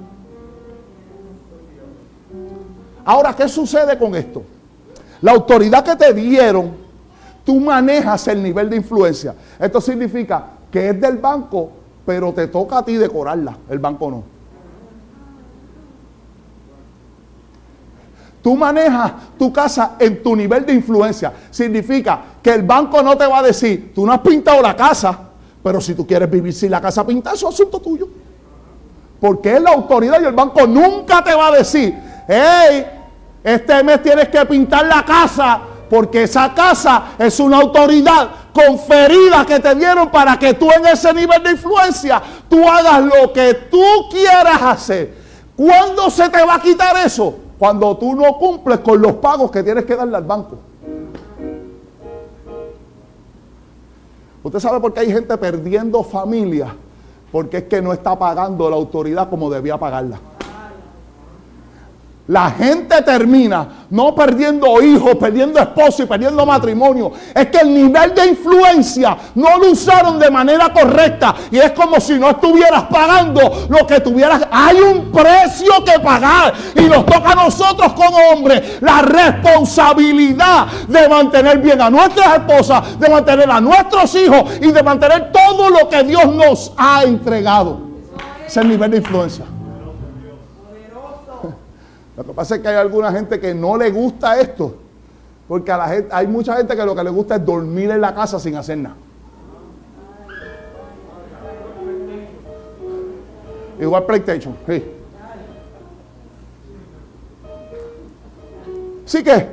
[3.04, 4.44] Ahora, ¿qué sucede con esto?
[5.22, 6.89] La autoridad que te dieron,
[7.50, 9.34] tú manejas el nivel de influencia.
[9.58, 11.72] Esto significa que es del banco,
[12.06, 14.24] pero te toca a ti decorarla, el banco no.
[18.44, 21.34] Tú manejas tu casa en tu nivel de influencia.
[21.50, 25.18] Significa que el banco no te va a decir, tú no has pintado la casa,
[25.64, 28.08] pero si tú quieres vivir sin la casa pintada, eso es asunto tuyo.
[29.20, 31.98] Porque es la autoridad y el banco nunca te va a decir,
[32.28, 32.86] hey,
[33.44, 39.60] este mes tienes que pintar la casa, porque esa casa es una autoridad conferida que
[39.60, 44.10] te dieron para que tú en ese nivel de influencia, tú hagas lo que tú
[44.12, 45.18] quieras hacer.
[45.56, 47.36] ¿Cuándo se te va a quitar eso?
[47.60, 50.58] cuando tú no cumples con los pagos que tienes que darle al banco.
[54.42, 56.74] Usted sabe por qué hay gente perdiendo familia,
[57.34, 60.18] porque es que no está pagando la autoridad como debía pagarla.
[62.30, 67.12] La gente termina no perdiendo hijos, perdiendo esposo y perdiendo matrimonio.
[67.34, 71.34] Es que el nivel de influencia no lo usaron de manera correcta.
[71.50, 74.48] Y es como si no estuvieras pagando lo que tuvieras.
[74.52, 76.54] Hay un precio que pagar.
[76.76, 83.00] Y nos toca a nosotros como hombres la responsabilidad de mantener bien a nuestras esposas,
[83.00, 87.80] de mantener a nuestros hijos y de mantener todo lo que Dios nos ha entregado.
[88.46, 89.46] Es el nivel de influencia.
[92.20, 94.76] Lo que pasa es que hay alguna gente que no le gusta esto.
[95.48, 98.02] Porque a la gente, hay mucha gente que lo que le gusta es dormir en
[98.02, 98.98] la casa sin hacer nada.
[103.80, 104.54] Igual PlayStation.
[104.68, 104.84] Sí.
[109.06, 109.48] Así que,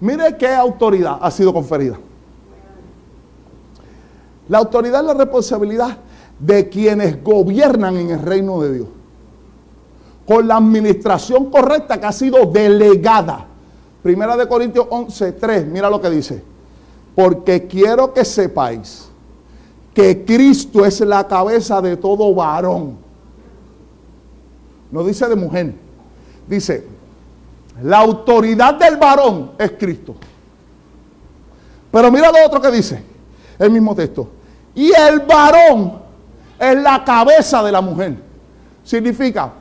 [0.00, 1.98] mire qué autoridad ha sido conferida.
[4.50, 5.96] La autoridad es la responsabilidad
[6.38, 8.88] de quienes gobiernan en el reino de Dios
[10.28, 13.46] con la administración correcta que ha sido delegada.
[14.02, 16.44] Primera de Corintios 11, 3, mira lo que dice.
[17.14, 19.08] Porque quiero que sepáis
[19.94, 22.98] que Cristo es la cabeza de todo varón.
[24.90, 25.74] No dice de mujer.
[26.46, 26.86] Dice,
[27.82, 30.14] la autoridad del varón es Cristo.
[31.90, 33.02] Pero mira lo otro que dice,
[33.58, 34.28] el mismo texto.
[34.74, 36.00] Y el varón
[36.60, 38.14] es la cabeza de la mujer.
[38.84, 39.54] Significa,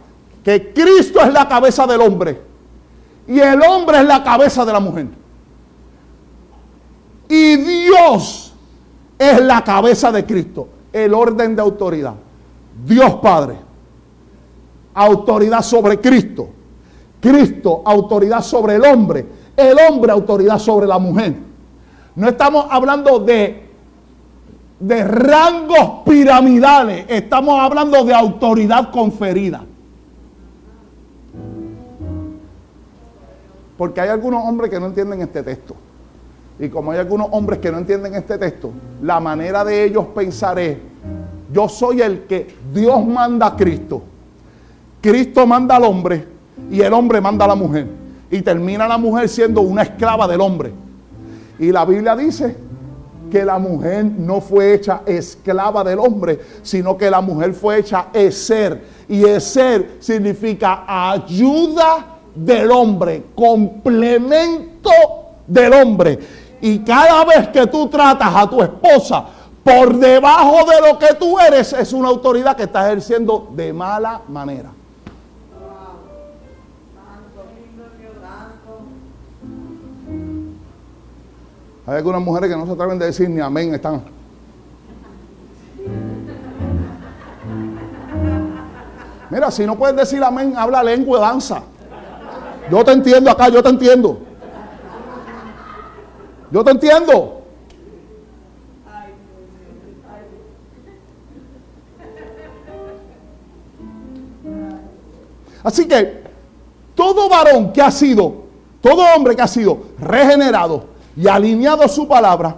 [0.47, 2.39] que Cristo es la cabeza del hombre
[3.27, 5.07] y el hombre es la cabeza de la mujer.
[7.27, 8.53] Y Dios
[9.19, 12.13] es la cabeza de Cristo, el orden de autoridad.
[12.85, 13.57] Dios Padre,
[14.93, 16.47] autoridad sobre Cristo.
[17.19, 19.25] Cristo, autoridad sobre el hombre.
[19.57, 21.35] El hombre, autoridad sobre la mujer.
[22.15, 23.69] No estamos hablando de,
[24.79, 29.65] de rangos piramidales, estamos hablando de autoridad conferida.
[33.77, 35.75] Porque hay algunos hombres que no entienden este texto.
[36.59, 38.71] Y como hay algunos hombres que no entienden este texto,
[39.01, 40.77] la manera de ellos pensar es,
[41.53, 44.01] yo soy el que Dios manda a Cristo.
[44.99, 46.25] Cristo manda al hombre
[46.71, 47.87] y el hombre manda a la mujer.
[48.31, 50.73] Y termina la mujer siendo una esclava del hombre.
[51.59, 52.55] Y la Biblia dice
[53.31, 58.07] que la mujer no fue hecha esclava del hombre, sino que la mujer fue hecha
[58.31, 58.81] ser.
[59.07, 64.91] Y ser significa ayuda del hombre, complemento
[65.47, 66.19] del hombre.
[66.61, 69.25] Y cada vez que tú tratas a tu esposa
[69.63, 74.21] por debajo de lo que tú eres, es una autoridad que está ejerciendo de mala
[74.27, 74.71] manera.
[81.85, 84.01] Hay algunas mujeres que no se atreven a decir ni amén, están.
[89.29, 91.63] Mira, si no puedes decir amén, habla lengua danza.
[92.69, 94.19] Yo te entiendo acá, yo te entiendo.
[96.51, 97.41] Yo te entiendo.
[105.63, 106.23] Así que
[106.95, 108.45] todo varón que ha sido,
[108.81, 112.55] todo hombre que ha sido regenerado y alineado a su palabra,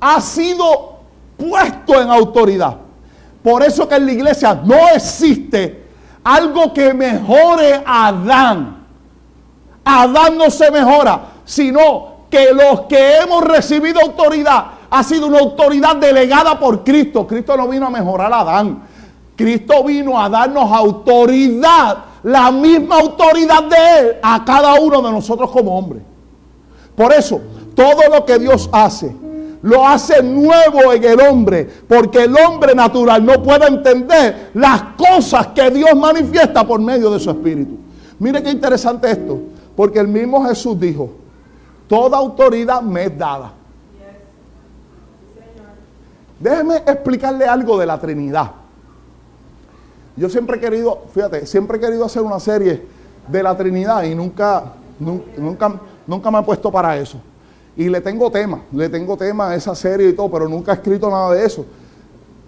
[0.00, 0.98] ha sido
[1.36, 2.76] puesto en autoridad.
[3.42, 5.87] Por eso que en la iglesia no existe
[6.28, 8.84] algo que mejore a Adán.
[9.82, 15.96] Adán no se mejora, sino que los que hemos recibido autoridad ha sido una autoridad
[15.96, 17.26] delegada por Cristo.
[17.26, 18.82] Cristo no vino a mejorar a Adán.
[19.36, 25.50] Cristo vino a darnos autoridad, la misma autoridad de Él a cada uno de nosotros
[25.50, 26.02] como hombres.
[26.94, 27.40] Por eso,
[27.74, 29.16] todo lo que Dios hace,
[29.62, 35.48] lo hace nuevo en el hombre, porque el hombre natural no puede entender las cosas
[35.48, 37.76] que Dios manifiesta por medio de su espíritu.
[38.18, 39.38] Mire qué interesante esto,
[39.76, 41.10] porque el mismo Jesús dijo,
[41.88, 43.52] toda autoridad me es dada.
[46.38, 48.52] Déjeme explicarle algo de la Trinidad.
[50.16, 52.82] Yo siempre he querido, fíjate, siempre he querido hacer una serie
[53.26, 57.20] de la Trinidad y nunca, nunca, nunca me he puesto para eso.
[57.78, 60.74] Y le tengo tema, le tengo tema a esa serie y todo, pero nunca he
[60.74, 61.64] escrito nada de eso.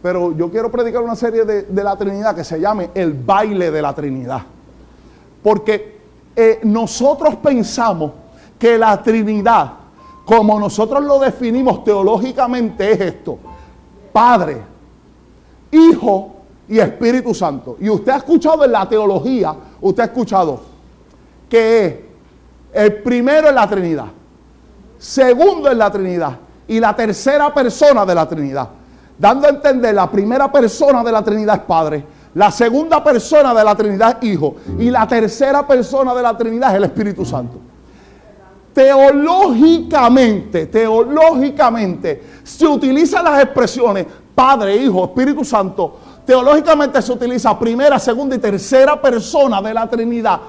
[0.03, 3.81] Pero yo quiero predicar una serie de, la Trinidad que se llame El baile de
[3.81, 4.43] la Trinidad.
[5.41, 6.01] Porque
[6.35, 8.11] eh, nosotros pensamos
[8.59, 9.75] que la Trinidad,
[10.25, 13.39] como nosotros lo definimos teológicamente, es esto.
[14.13, 14.57] Padre,
[15.71, 16.33] Hijo
[16.69, 17.77] y Espíritu Santo.
[17.79, 20.61] Y usted ha escuchado en la teología, usted ha escuchado
[21.49, 22.05] que
[22.73, 24.07] el primero es la Trinidad
[25.01, 26.37] segundo en la Trinidad
[26.69, 28.69] y la tercera persona de la Trinidad.
[29.19, 33.65] Dando a entender, la primera persona de la Trinidad es Padre, La segunda persona de
[33.65, 34.55] la Trinidad es Hijo.
[34.79, 37.59] Y la tercera persona de la Trinidad es el Espíritu Santo.
[38.73, 45.99] Teológicamente, teológicamente, se utilizan las expresiones Padre, Hijo, Espíritu Santo.
[46.25, 50.41] Teológicamente se utiliza primera, segunda y tercera persona de la Trinidad.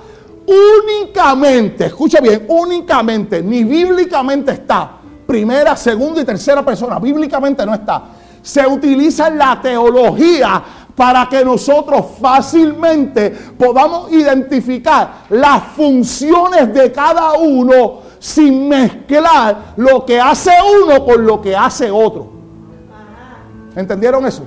[0.51, 4.97] Únicamente, escucha bien, únicamente, ni bíblicamente está.
[5.25, 8.03] Primera, segunda y tercera persona, bíblicamente no está.
[8.41, 10.61] Se utiliza la teología
[10.95, 20.19] para que nosotros fácilmente podamos identificar las funciones de cada uno sin mezclar lo que
[20.19, 20.51] hace
[20.83, 22.29] uno con lo que hace otro.
[23.75, 24.43] ¿Entendieron eso?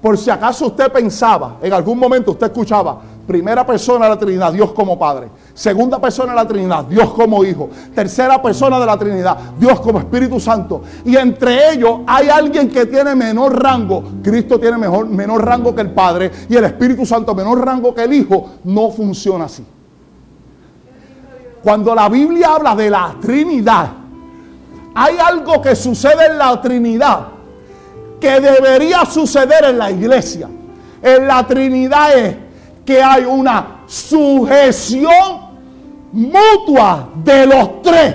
[0.00, 4.52] Por si acaso usted pensaba, en algún momento usted escuchaba, primera persona de la Trinidad,
[4.52, 5.28] Dios como Padre.
[5.52, 7.68] Segunda persona de la Trinidad, Dios como Hijo.
[7.94, 10.82] Tercera persona de la Trinidad, Dios como Espíritu Santo.
[11.04, 14.04] Y entre ellos hay alguien que tiene menor rango.
[14.22, 18.04] Cristo tiene mejor, menor rango que el Padre y el Espíritu Santo menor rango que
[18.04, 18.50] el Hijo.
[18.64, 19.64] No funciona así.
[21.62, 23.88] Cuando la Biblia habla de la Trinidad,
[24.94, 27.26] hay algo que sucede en la Trinidad
[28.20, 30.48] que debería suceder en la iglesia.
[31.02, 32.45] En la Trinidad es
[32.86, 35.40] que hay una sujeción
[36.12, 38.14] mutua de los tres.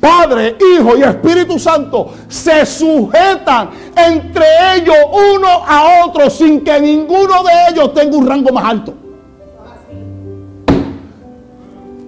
[0.00, 4.44] Padre, Hijo y Espíritu Santo se sujetan entre
[4.76, 4.96] ellos
[5.34, 8.94] uno a otro sin que ninguno de ellos tenga un rango más alto.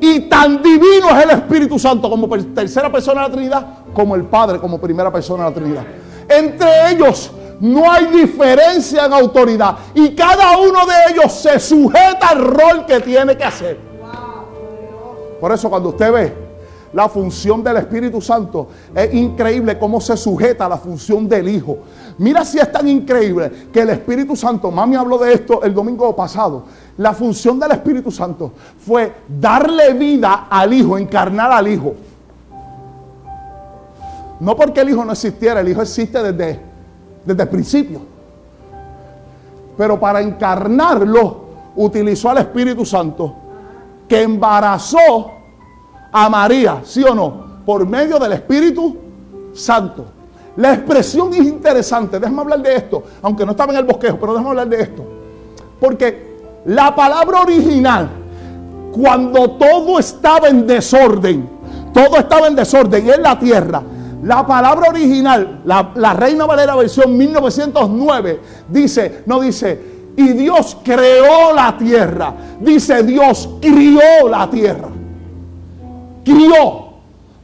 [0.01, 4.25] Y tan divino es el Espíritu Santo como tercera persona de la Trinidad, como el
[4.25, 5.85] Padre como primera persona de la Trinidad.
[6.29, 9.79] Entre ellos no hay diferencia en autoridad.
[9.95, 13.79] Y cada uno de ellos se sujeta al rol que tiene que hacer.
[15.41, 16.49] Por eso cuando usted ve
[16.93, 21.79] la función del Espíritu Santo, es increíble cómo se sujeta a la función del Hijo.
[22.19, 26.15] Mira si es tan increíble que el Espíritu Santo, mami habló de esto el domingo
[26.17, 26.65] pasado,
[26.97, 31.95] la función del Espíritu Santo fue darle vida al Hijo, encarnar al Hijo.
[34.41, 36.68] No porque el Hijo no existiera, el Hijo existe desde
[37.29, 38.01] desde el principio.
[39.77, 43.35] Pero para encarnarlo utilizó al Espíritu Santo
[44.09, 45.31] que embarazó
[46.11, 47.63] a María, ¿sí o no?
[47.67, 48.97] Por medio del Espíritu
[49.53, 50.07] Santo.
[50.57, 54.33] La expresión es interesante, déjame hablar de esto, aunque no estaba en el bosquejo, pero
[54.33, 55.05] déjame hablar de esto.
[55.79, 58.09] Porque la palabra original,
[58.91, 61.49] cuando todo estaba en desorden,
[61.93, 63.83] todo estaba en desorden en la tierra,
[64.23, 71.77] la palabra original, la, Reina Valera versión 1909, dice, no dice, y Dios creó la
[71.79, 72.35] tierra.
[72.61, 74.89] Dice, Dios crió la tierra.
[76.25, 76.89] Crió.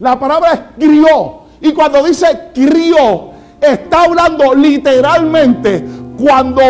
[0.01, 1.43] La palabra es crió.
[1.61, 5.85] Y cuando dice crió, está hablando literalmente
[6.20, 6.61] cuando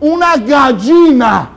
[0.00, 1.50] una gallina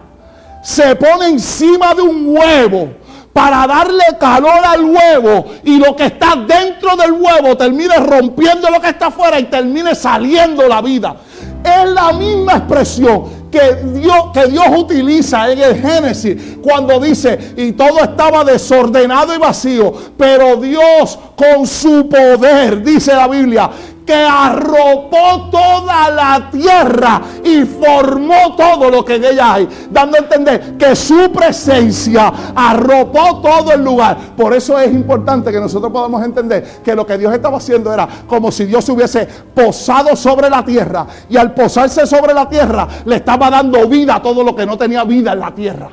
[0.64, 2.89] se pone encima de un huevo
[3.36, 8.80] para darle calor al huevo y lo que está dentro del huevo termine rompiendo lo
[8.80, 11.18] que está afuera y termine saliendo la vida.
[11.62, 17.74] Es la misma expresión que Dios, que Dios utiliza en el Génesis cuando dice, y
[17.74, 23.70] todo estaba desordenado y vacío, pero Dios con su poder, dice la Biblia,
[24.06, 30.20] que arropó toda la tierra y formó todo lo que en ella hay, dando a
[30.20, 34.18] entender que su presencia arropó todo el lugar.
[34.38, 38.08] Por eso es importante que nosotros podamos entender que lo que Dios estaba haciendo era
[38.28, 42.88] como si Dios se hubiese posado sobre la tierra y al posarse sobre la tierra
[43.06, 45.89] le estaba dando vida a todo lo que no tenía vida en la tierra.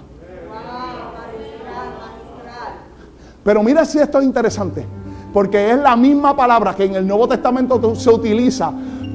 [3.44, 4.86] Pero mira si esto es interesante.
[5.32, 8.72] Porque es la misma palabra que en el Nuevo Testamento se utiliza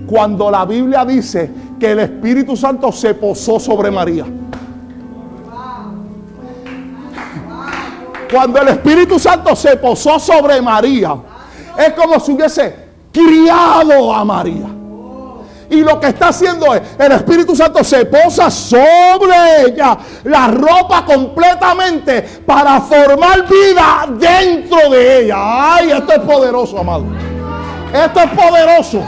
[0.07, 4.25] cuando la Biblia dice que el Espíritu Santo se posó sobre María.
[8.31, 11.15] Cuando el Espíritu Santo se posó sobre María,
[11.77, 12.75] es como si hubiese
[13.11, 14.76] criado a María.
[15.69, 21.03] Y lo que está haciendo es, el Espíritu Santo se posa sobre ella, la ropa
[21.05, 25.35] completamente para formar vida dentro de ella.
[25.75, 27.05] Ay, esto es poderoso, amado.
[27.93, 29.03] Esto es poderoso.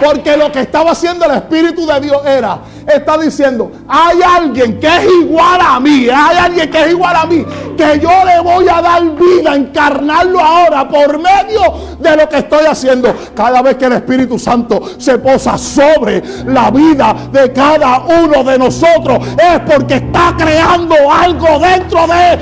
[0.00, 4.86] Porque lo que estaba haciendo el Espíritu de Dios era, está diciendo, hay alguien que
[4.86, 7.44] es igual a mí, hay alguien que es igual a mí,
[7.78, 11.60] que yo le voy a dar vida, encarnarlo ahora por medio
[12.00, 13.14] de lo que estoy haciendo.
[13.34, 18.58] Cada vez que el Espíritu Santo se posa sobre la vida de cada uno de
[18.58, 22.38] nosotros, es porque está creando algo dentro de...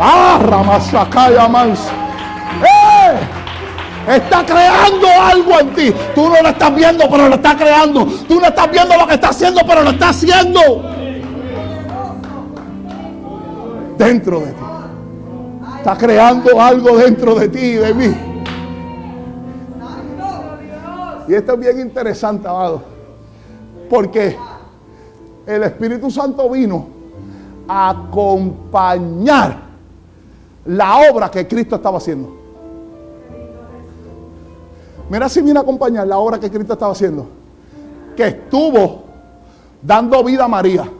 [0.00, 0.38] ¡Ah,
[2.62, 4.16] ¡Eh!
[4.16, 5.92] Está creando algo en ti.
[6.14, 8.06] Tú no lo estás viendo, pero lo está creando.
[8.26, 10.82] Tú no estás viendo lo que está haciendo, pero lo está haciendo.
[13.98, 14.77] Dentro de ti.
[15.78, 18.14] Está creando algo dentro de ti y de mí.
[21.28, 22.82] Y esto es bien interesante, amado.
[23.88, 24.36] Porque
[25.46, 26.86] el Espíritu Santo vino
[27.68, 29.60] a acompañar
[30.64, 32.34] la obra que Cristo estaba haciendo.
[35.08, 37.26] Mira si viene a acompañar la obra que Cristo estaba haciendo.
[38.16, 39.04] Que estuvo
[39.80, 40.90] dando vida a María.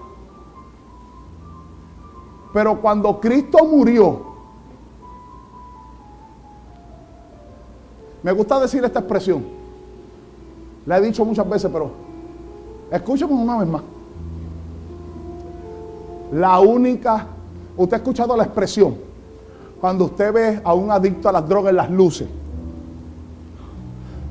[2.52, 4.27] Pero cuando Cristo murió,
[8.28, 9.42] me gusta decir esta expresión.
[10.84, 11.90] La he dicho muchas veces, pero
[12.90, 13.82] escúchame una vez más.
[16.34, 17.26] La única,
[17.74, 18.96] usted ha escuchado la expresión,
[19.80, 22.28] cuando usted ve a un adicto a las drogas en las luces,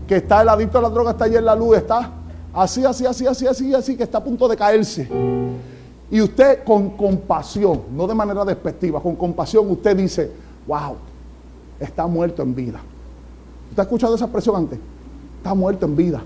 [0.08, 2.12] que está el adicto a las drogas, está allí en la luz, está
[2.54, 5.10] así, así, así, así, así, así, que está a punto de caerse.
[6.12, 10.32] Y usted con compasión, no de manera despectiva, con compasión usted dice,
[10.68, 10.98] wow,
[11.80, 12.80] está muerto en vida.
[13.78, 14.80] ¿Usted ha escuchado esa expresión antes?
[15.38, 16.24] Está muerto en vida.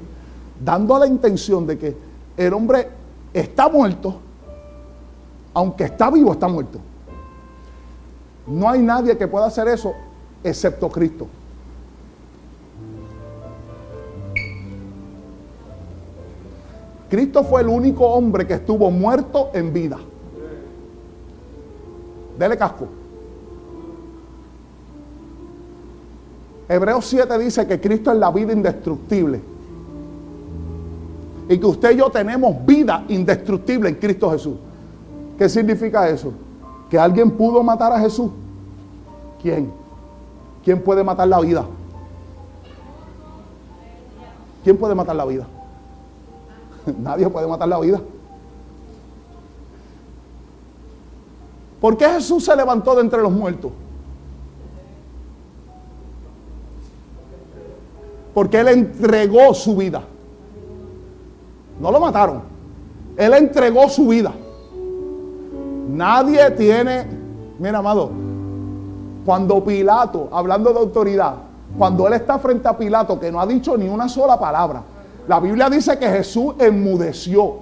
[0.64, 1.98] Dando la intención de que
[2.38, 2.88] el hombre
[3.34, 4.22] está muerto,
[5.54, 6.80] aunque está vivo, está muerto.
[8.48, 9.94] No hay nadie que pueda hacer eso
[10.42, 11.28] excepto Cristo.
[17.10, 20.00] Cristo fue el único hombre que estuvo muerto en vida.
[22.40, 23.01] Dele casco.
[26.72, 29.42] Hebreos 7 dice que Cristo es la vida indestructible.
[31.50, 34.56] Y que usted y yo tenemos vida indestructible en Cristo Jesús.
[35.38, 36.32] ¿Qué significa eso?
[36.90, 38.32] Que alguien pudo matar a Jesús.
[39.42, 39.70] ¿Quién?
[40.64, 41.66] ¿Quién puede matar la vida?
[44.64, 45.46] ¿Quién puede matar la vida?
[47.02, 48.00] Nadie puede matar la vida.
[51.82, 53.74] ¿Por qué Jesús se levantó de entre los muertos?
[58.34, 60.04] Porque Él entregó su vida.
[61.80, 62.44] No lo mataron.
[63.18, 64.32] Él entregó su vida.
[65.90, 67.06] Nadie tiene,
[67.60, 68.12] mira amado,
[69.26, 71.36] cuando Pilato, hablando de autoridad,
[71.78, 74.84] cuando él está frente a Pilato, que no ha dicho ni una sola palabra,
[75.28, 77.58] la Biblia dice que Jesús enmudeció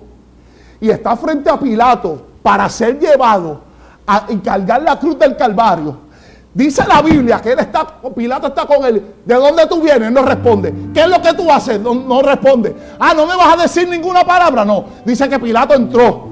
[0.80, 3.62] y está frente a Pilato para ser llevado
[4.08, 6.09] a cargar la cruz del Calvario.
[6.54, 9.04] Dice la Biblia que él está, Pilato está con él.
[9.24, 10.12] ¿De dónde tú vienes?
[10.12, 10.74] No responde.
[10.94, 11.80] ¿Qué es lo que tú haces?
[11.80, 12.76] No, responde.
[13.00, 14.66] Ah, no me vas a decir ninguna palabra.
[14.66, 14.86] No.
[15.06, 16.28] Dice que Pilato entró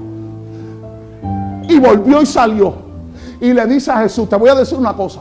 [1.68, 2.74] y volvió y salió.
[3.40, 5.20] Y le dice a Jesús, te voy a decir una cosa.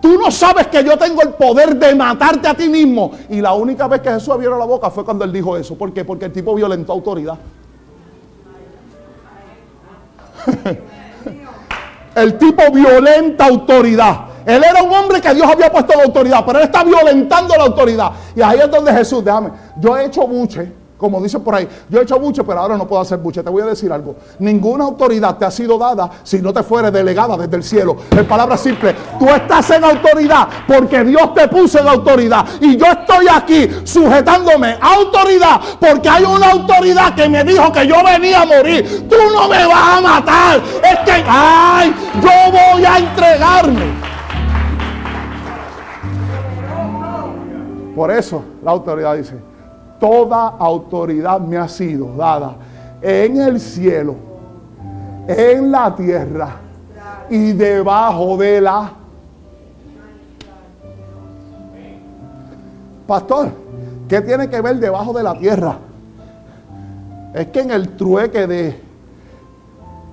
[0.00, 3.10] Tú no sabes que yo tengo el poder de matarte a ti mismo.
[3.28, 5.74] Y la única vez que Jesús abrió la boca fue cuando él dijo eso.
[5.74, 6.04] ¿Por qué?
[6.04, 7.36] Porque el tipo violentó autoridad.
[12.22, 14.26] el tipo violenta autoridad.
[14.44, 17.64] Él era un hombre que Dios había puesto la autoridad, pero él está violentando la
[17.64, 18.12] autoridad.
[18.34, 22.00] Y ahí es donde Jesús, déjame, yo he hecho buche como dice por ahí, yo
[22.00, 23.42] he hecho buche, pero ahora no puedo hacer buche.
[23.42, 24.16] Te voy a decir algo.
[24.40, 27.96] Ninguna autoridad te ha sido dada si no te fuere delegada desde el cielo.
[28.10, 32.44] En palabras simples, tú estás en autoridad porque Dios te puso en autoridad.
[32.60, 37.86] Y yo estoy aquí sujetándome a autoridad porque hay una autoridad que me dijo que
[37.86, 39.06] yo venía a morir.
[39.08, 40.60] Tú no me vas a matar.
[40.82, 44.08] Es que, ay, yo voy a entregarme.
[47.94, 49.47] Por eso la autoridad dice,
[49.98, 52.56] toda autoridad me ha sido dada
[53.00, 54.14] en el cielo,
[55.26, 56.56] en la tierra
[57.30, 58.92] y debajo de la...
[63.06, 63.50] Pastor,
[64.08, 65.78] ¿qué tiene que ver debajo de la tierra?
[67.32, 68.80] Es que en el trueque de,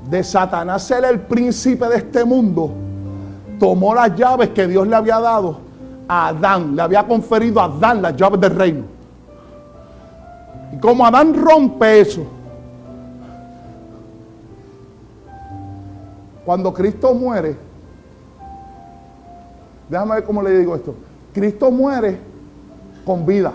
[0.10, 2.72] de Satanás ser el príncipe de este mundo,
[3.60, 5.60] tomó las llaves que Dios le había dado
[6.08, 8.95] a Adán, le había conferido a Adán las llaves del reino.
[10.76, 12.26] Y como Adán rompe eso,
[16.44, 17.56] cuando Cristo muere,
[19.88, 20.94] déjame ver cómo le digo esto,
[21.34, 22.20] Cristo muere
[23.06, 23.54] con vida.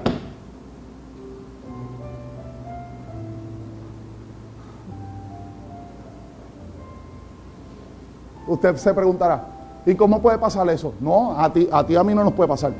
[8.46, 9.44] Usted se preguntará,
[9.84, 10.94] ¿y cómo puede pasar eso?
[11.00, 12.72] No, a ti, a ti a mí no nos puede pasar.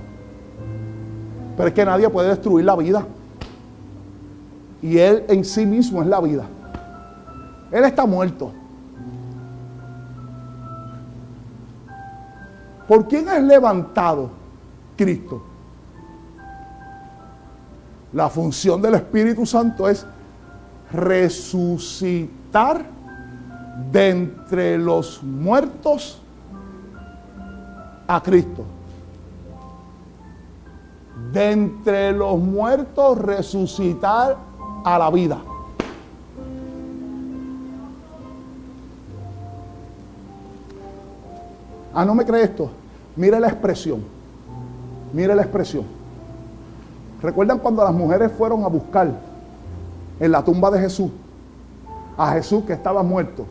[1.59, 3.05] Pero es que nadie puede destruir la vida.
[4.83, 6.45] Y Él en sí mismo es la vida.
[7.71, 8.53] Él está muerto.
[12.89, 14.31] ¿Por quién es levantado
[14.97, 15.43] Cristo?
[18.13, 20.05] La función del Espíritu Santo es
[20.93, 22.85] resucitar
[23.93, 26.21] de entre los muertos
[28.09, 28.65] a Cristo.
[31.33, 34.50] De entre los muertos resucitar
[34.85, 35.39] a la vida.
[41.95, 42.71] Ah, no me cree esto.
[43.17, 44.05] Mire la expresión.
[45.13, 45.85] Mire la expresión.
[47.21, 49.11] ¿Recuerdan cuando las mujeres fueron a buscar
[50.19, 51.11] en la tumba de Jesús
[52.17, 53.45] a Jesús que estaba muerto?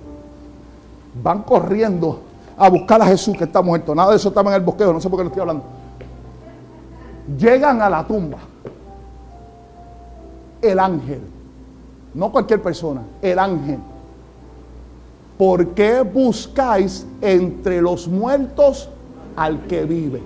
[1.21, 2.21] Van corriendo
[2.57, 3.93] a buscar a Jesús que está muerto.
[3.93, 5.63] Nada de eso estaba en el bosqueo, no sé por qué lo estoy hablando.
[7.37, 8.37] Llegan a la tumba.
[10.61, 11.21] El ángel.
[12.13, 13.79] No cualquier persona, el ángel.
[15.37, 18.89] ¿Por qué buscáis entre los muertos
[19.35, 20.21] al que vive?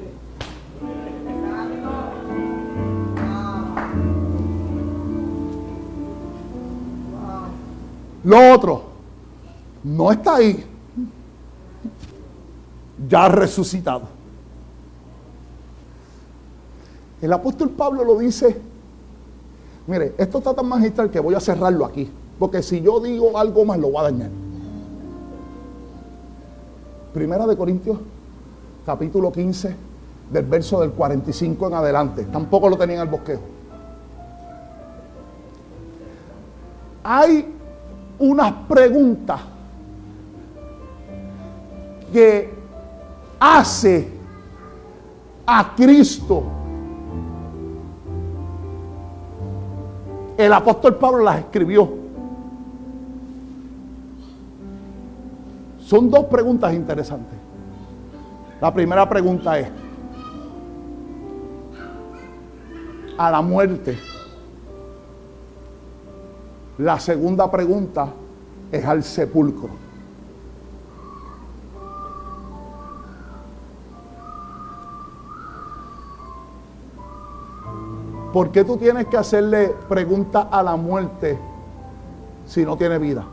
[8.23, 8.83] Lo otro,
[9.83, 10.65] no está ahí,
[13.09, 14.03] ya resucitado.
[17.21, 18.59] El apóstol Pablo lo dice,
[19.87, 22.09] mire, esto está tan magistral que voy a cerrarlo aquí,
[22.39, 24.29] porque si yo digo algo más lo va a dañar.
[27.13, 27.97] Primera de Corintios,
[28.85, 29.75] capítulo 15,
[30.31, 32.25] del verso del 45 en adelante.
[32.25, 33.41] Tampoco lo tenía en el bosquejo.
[37.03, 37.53] Hay
[38.19, 39.41] unas preguntas
[42.11, 42.53] que
[43.39, 44.07] hace
[45.45, 46.43] a Cristo.
[50.43, 51.89] El apóstol Pablo las escribió.
[55.79, 57.39] Son dos preguntas interesantes.
[58.59, 59.69] La primera pregunta es,
[63.17, 63.97] a la muerte.
[66.77, 68.09] La segunda pregunta
[68.69, 69.82] es al sepulcro.
[78.33, 81.37] ¿Por qué tú tienes que hacerle pregunta a la muerte
[82.47, 83.25] si no tiene vida?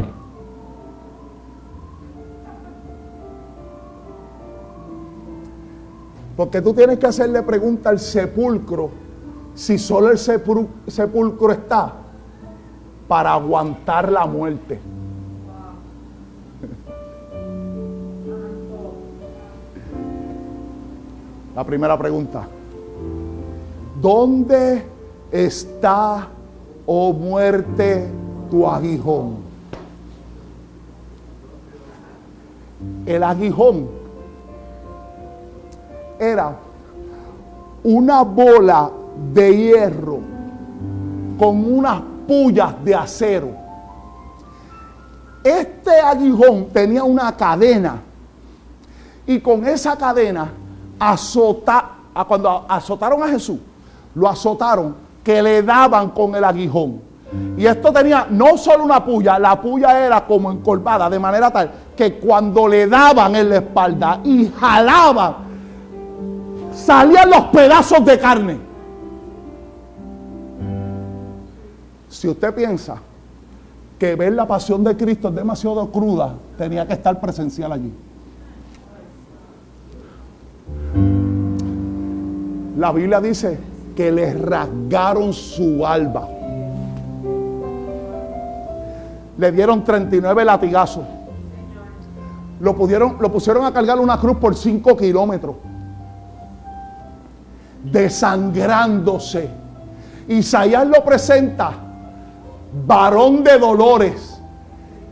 [6.37, 8.91] Porque tú tienes que hacerle pregunta al sepulcro
[9.55, 11.95] si solo el sepulcro está
[13.09, 14.79] para aguantar la muerte.
[21.57, 22.47] La primera pregunta.
[24.01, 24.90] ¿Dónde
[25.31, 26.29] está,
[26.87, 28.09] oh muerte,
[28.51, 29.37] tu aguijón?
[33.07, 33.89] El aguijón
[36.19, 36.57] era
[37.83, 38.91] una bola
[39.33, 40.19] de hierro
[41.39, 43.51] con unas pullas de acero.
[45.43, 48.03] Este aguijón tenía una cadena
[49.27, 50.51] y con esa cadena
[52.29, 53.59] cuando azotaron a Jesús,
[54.15, 57.01] lo azotaron que le daban con el aguijón.
[57.57, 61.71] Y esto tenía no solo una puya, la puya era como encorvada, de manera tal
[61.97, 65.35] que cuando le daban en la espalda y jalaban
[66.75, 68.59] salían los pedazos de carne.
[72.09, 72.97] Si usted piensa
[74.01, 77.93] que ver la pasión de Cristo es demasiado cruda, tenía que estar presencial allí.
[82.77, 83.71] La Biblia dice
[84.01, 86.27] que le rasgaron su alba.
[89.37, 91.05] Le dieron 39 latigazos.
[92.61, 95.57] Lo, pudieron, lo pusieron a cargar una cruz por 5 kilómetros
[97.85, 99.51] desangrándose.
[100.29, 101.73] Isaías lo presenta,
[102.87, 104.41] varón de dolores,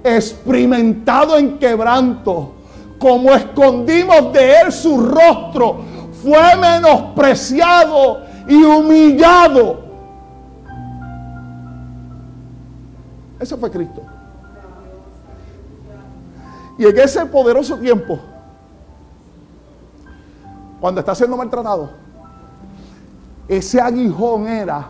[0.02, 2.54] experimentado en quebranto,
[2.98, 5.76] como escondimos de él su rostro,
[6.22, 9.80] fue menospreciado y humillado.
[13.38, 14.02] Ese fue Cristo.
[16.78, 18.18] Y en ese poderoso tiempo,
[20.80, 21.90] cuando está siendo maltratado,
[23.48, 24.86] ese aguijón era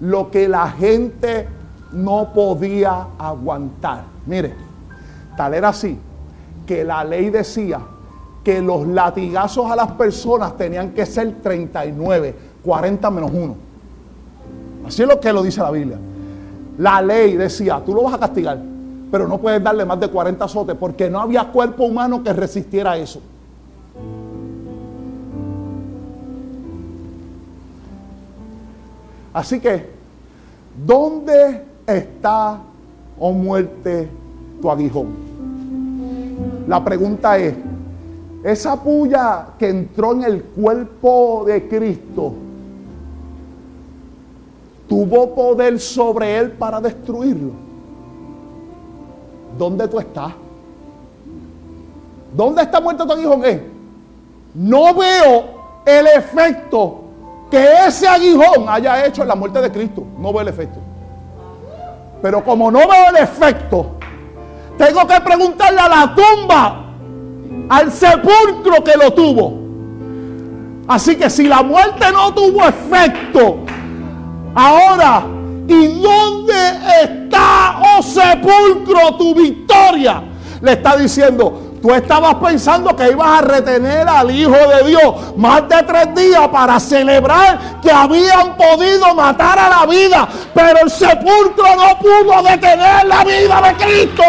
[0.00, 1.48] lo que la gente
[1.92, 4.04] no podía aguantar.
[4.26, 4.54] Mire,
[5.36, 5.98] tal era así
[6.66, 7.80] que la ley decía
[8.44, 12.34] que los latigazos a las personas tenían que ser 39,
[12.64, 13.56] 40 menos 1.
[14.86, 15.98] Así es lo que lo dice la Biblia.
[16.78, 18.58] La ley decía, tú lo vas a castigar,
[19.10, 22.96] pero no puedes darle más de 40 azotes porque no había cuerpo humano que resistiera
[22.96, 23.20] eso.
[29.32, 29.88] Así que,
[30.84, 32.58] ¿dónde está,
[33.18, 34.08] oh muerte,
[34.60, 35.08] tu aguijón?
[36.68, 37.54] La pregunta es,
[38.44, 42.34] esa puya que entró en el cuerpo de Cristo,
[44.88, 47.52] ¿tuvo poder sobre él para destruirlo?
[49.56, 50.32] ¿Dónde tú estás?
[52.34, 53.44] ¿Dónde está muerto tu aguijón?
[53.44, 53.62] Eh,
[54.54, 55.44] no veo
[55.84, 57.00] el efecto
[57.50, 60.04] que ese aguijón haya hecho en la muerte de Cristo.
[60.18, 60.80] No veo el efecto.
[62.22, 63.90] Pero como no veo el efecto,
[64.78, 66.91] tengo que preguntarle a la tumba,
[67.72, 69.58] al sepulcro que lo tuvo.
[70.86, 73.60] Así que si la muerte no tuvo efecto,
[74.54, 75.24] ahora,
[75.66, 76.52] ¿y dónde
[77.02, 80.22] está, oh sepulcro, tu victoria?
[80.60, 85.68] Le está diciendo, Tú estabas pensando que ibas a retener al Hijo de Dios más
[85.68, 91.74] de tres días para celebrar que habían podido matar a la vida, pero el sepulcro
[91.74, 94.22] no pudo detener la vida de Cristo.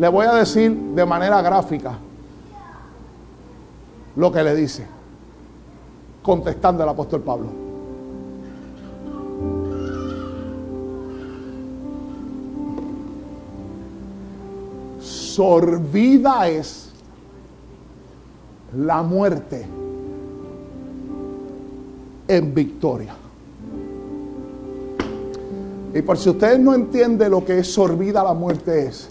[0.00, 1.92] Le voy a decir de manera gráfica
[4.16, 4.84] lo que le dice,
[6.22, 7.70] contestando al apóstol Pablo.
[15.40, 16.90] absorbida es
[18.76, 19.66] la muerte
[22.28, 23.14] en victoria.
[25.94, 29.08] Y por si ustedes no entienden lo que es sorbida la muerte es,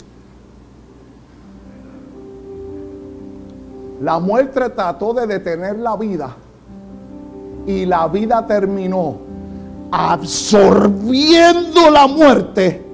[4.02, 6.36] la muerte trató de detener la vida
[7.66, 9.18] y la vida terminó
[9.92, 12.86] absorbiendo la muerte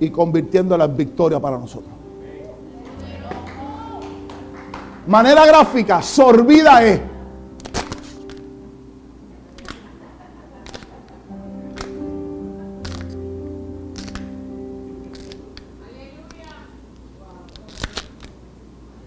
[0.00, 1.92] y convirtiéndola en victoria para nosotros.
[5.06, 7.00] Manera gráfica, sorbida es.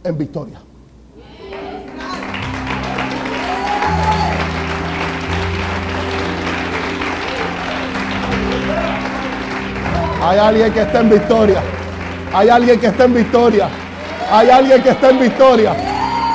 [0.01, 0.68] En victoria.
[10.21, 11.61] Hay alguien que está en victoria.
[12.33, 13.67] Hay alguien que está en victoria.
[14.31, 15.73] Hay alguien que está en victoria.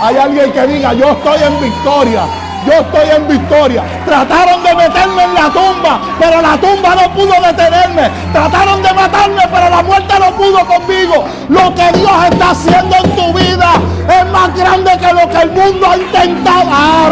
[0.01, 2.23] Hay alguien que diga, yo estoy en victoria.
[2.67, 3.83] Yo estoy en victoria.
[4.07, 8.11] Trataron de meterme en la tumba, pero la tumba no pudo detenerme.
[8.33, 11.25] Trataron de matarme, pero la muerte no pudo conmigo.
[11.51, 13.73] Lo que Dios está haciendo en tu vida
[14.09, 16.71] es más grande que lo que el mundo ha intentado.
[16.73, 17.11] Ah,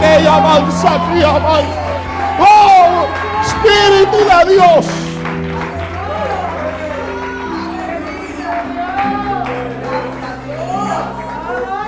[0.00, 0.98] que avanza,
[2.40, 3.06] Oh,
[3.42, 5.13] Espíritu de Dios.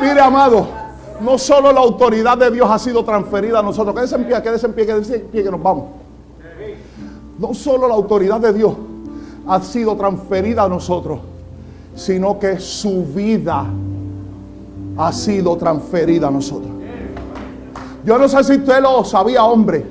[0.01, 0.67] Mire, amado,
[1.21, 3.95] no solo la autoridad de Dios ha sido transferida a nosotros.
[3.95, 5.85] Quédese en pie, quédese en pie, quédese en pie, que nos vamos.
[7.39, 8.75] No solo la autoridad de Dios
[9.47, 11.21] ha sido transferida a nosotros,
[11.95, 13.65] sino que su vida
[14.99, 16.71] ha sido transferida a nosotros.
[18.05, 19.85] Yo no sé si usted lo sabía, hombre,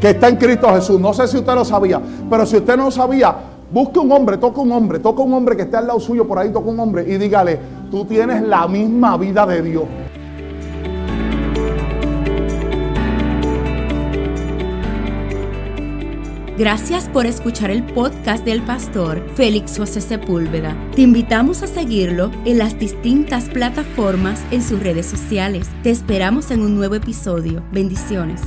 [0.00, 1.00] que está en Cristo Jesús.
[1.00, 3.34] No sé si usted lo sabía, pero si usted no lo sabía,
[3.70, 6.38] busque un hombre, toca un hombre, toca un hombre que esté al lado suyo por
[6.38, 7.58] ahí, toca un hombre y dígale,
[7.90, 9.84] tú tienes la misma vida de Dios.
[16.60, 20.76] Gracias por escuchar el podcast del pastor Félix José Sepúlveda.
[20.94, 25.70] Te invitamos a seguirlo en las distintas plataformas en sus redes sociales.
[25.82, 27.62] Te esperamos en un nuevo episodio.
[27.72, 28.42] Bendiciones.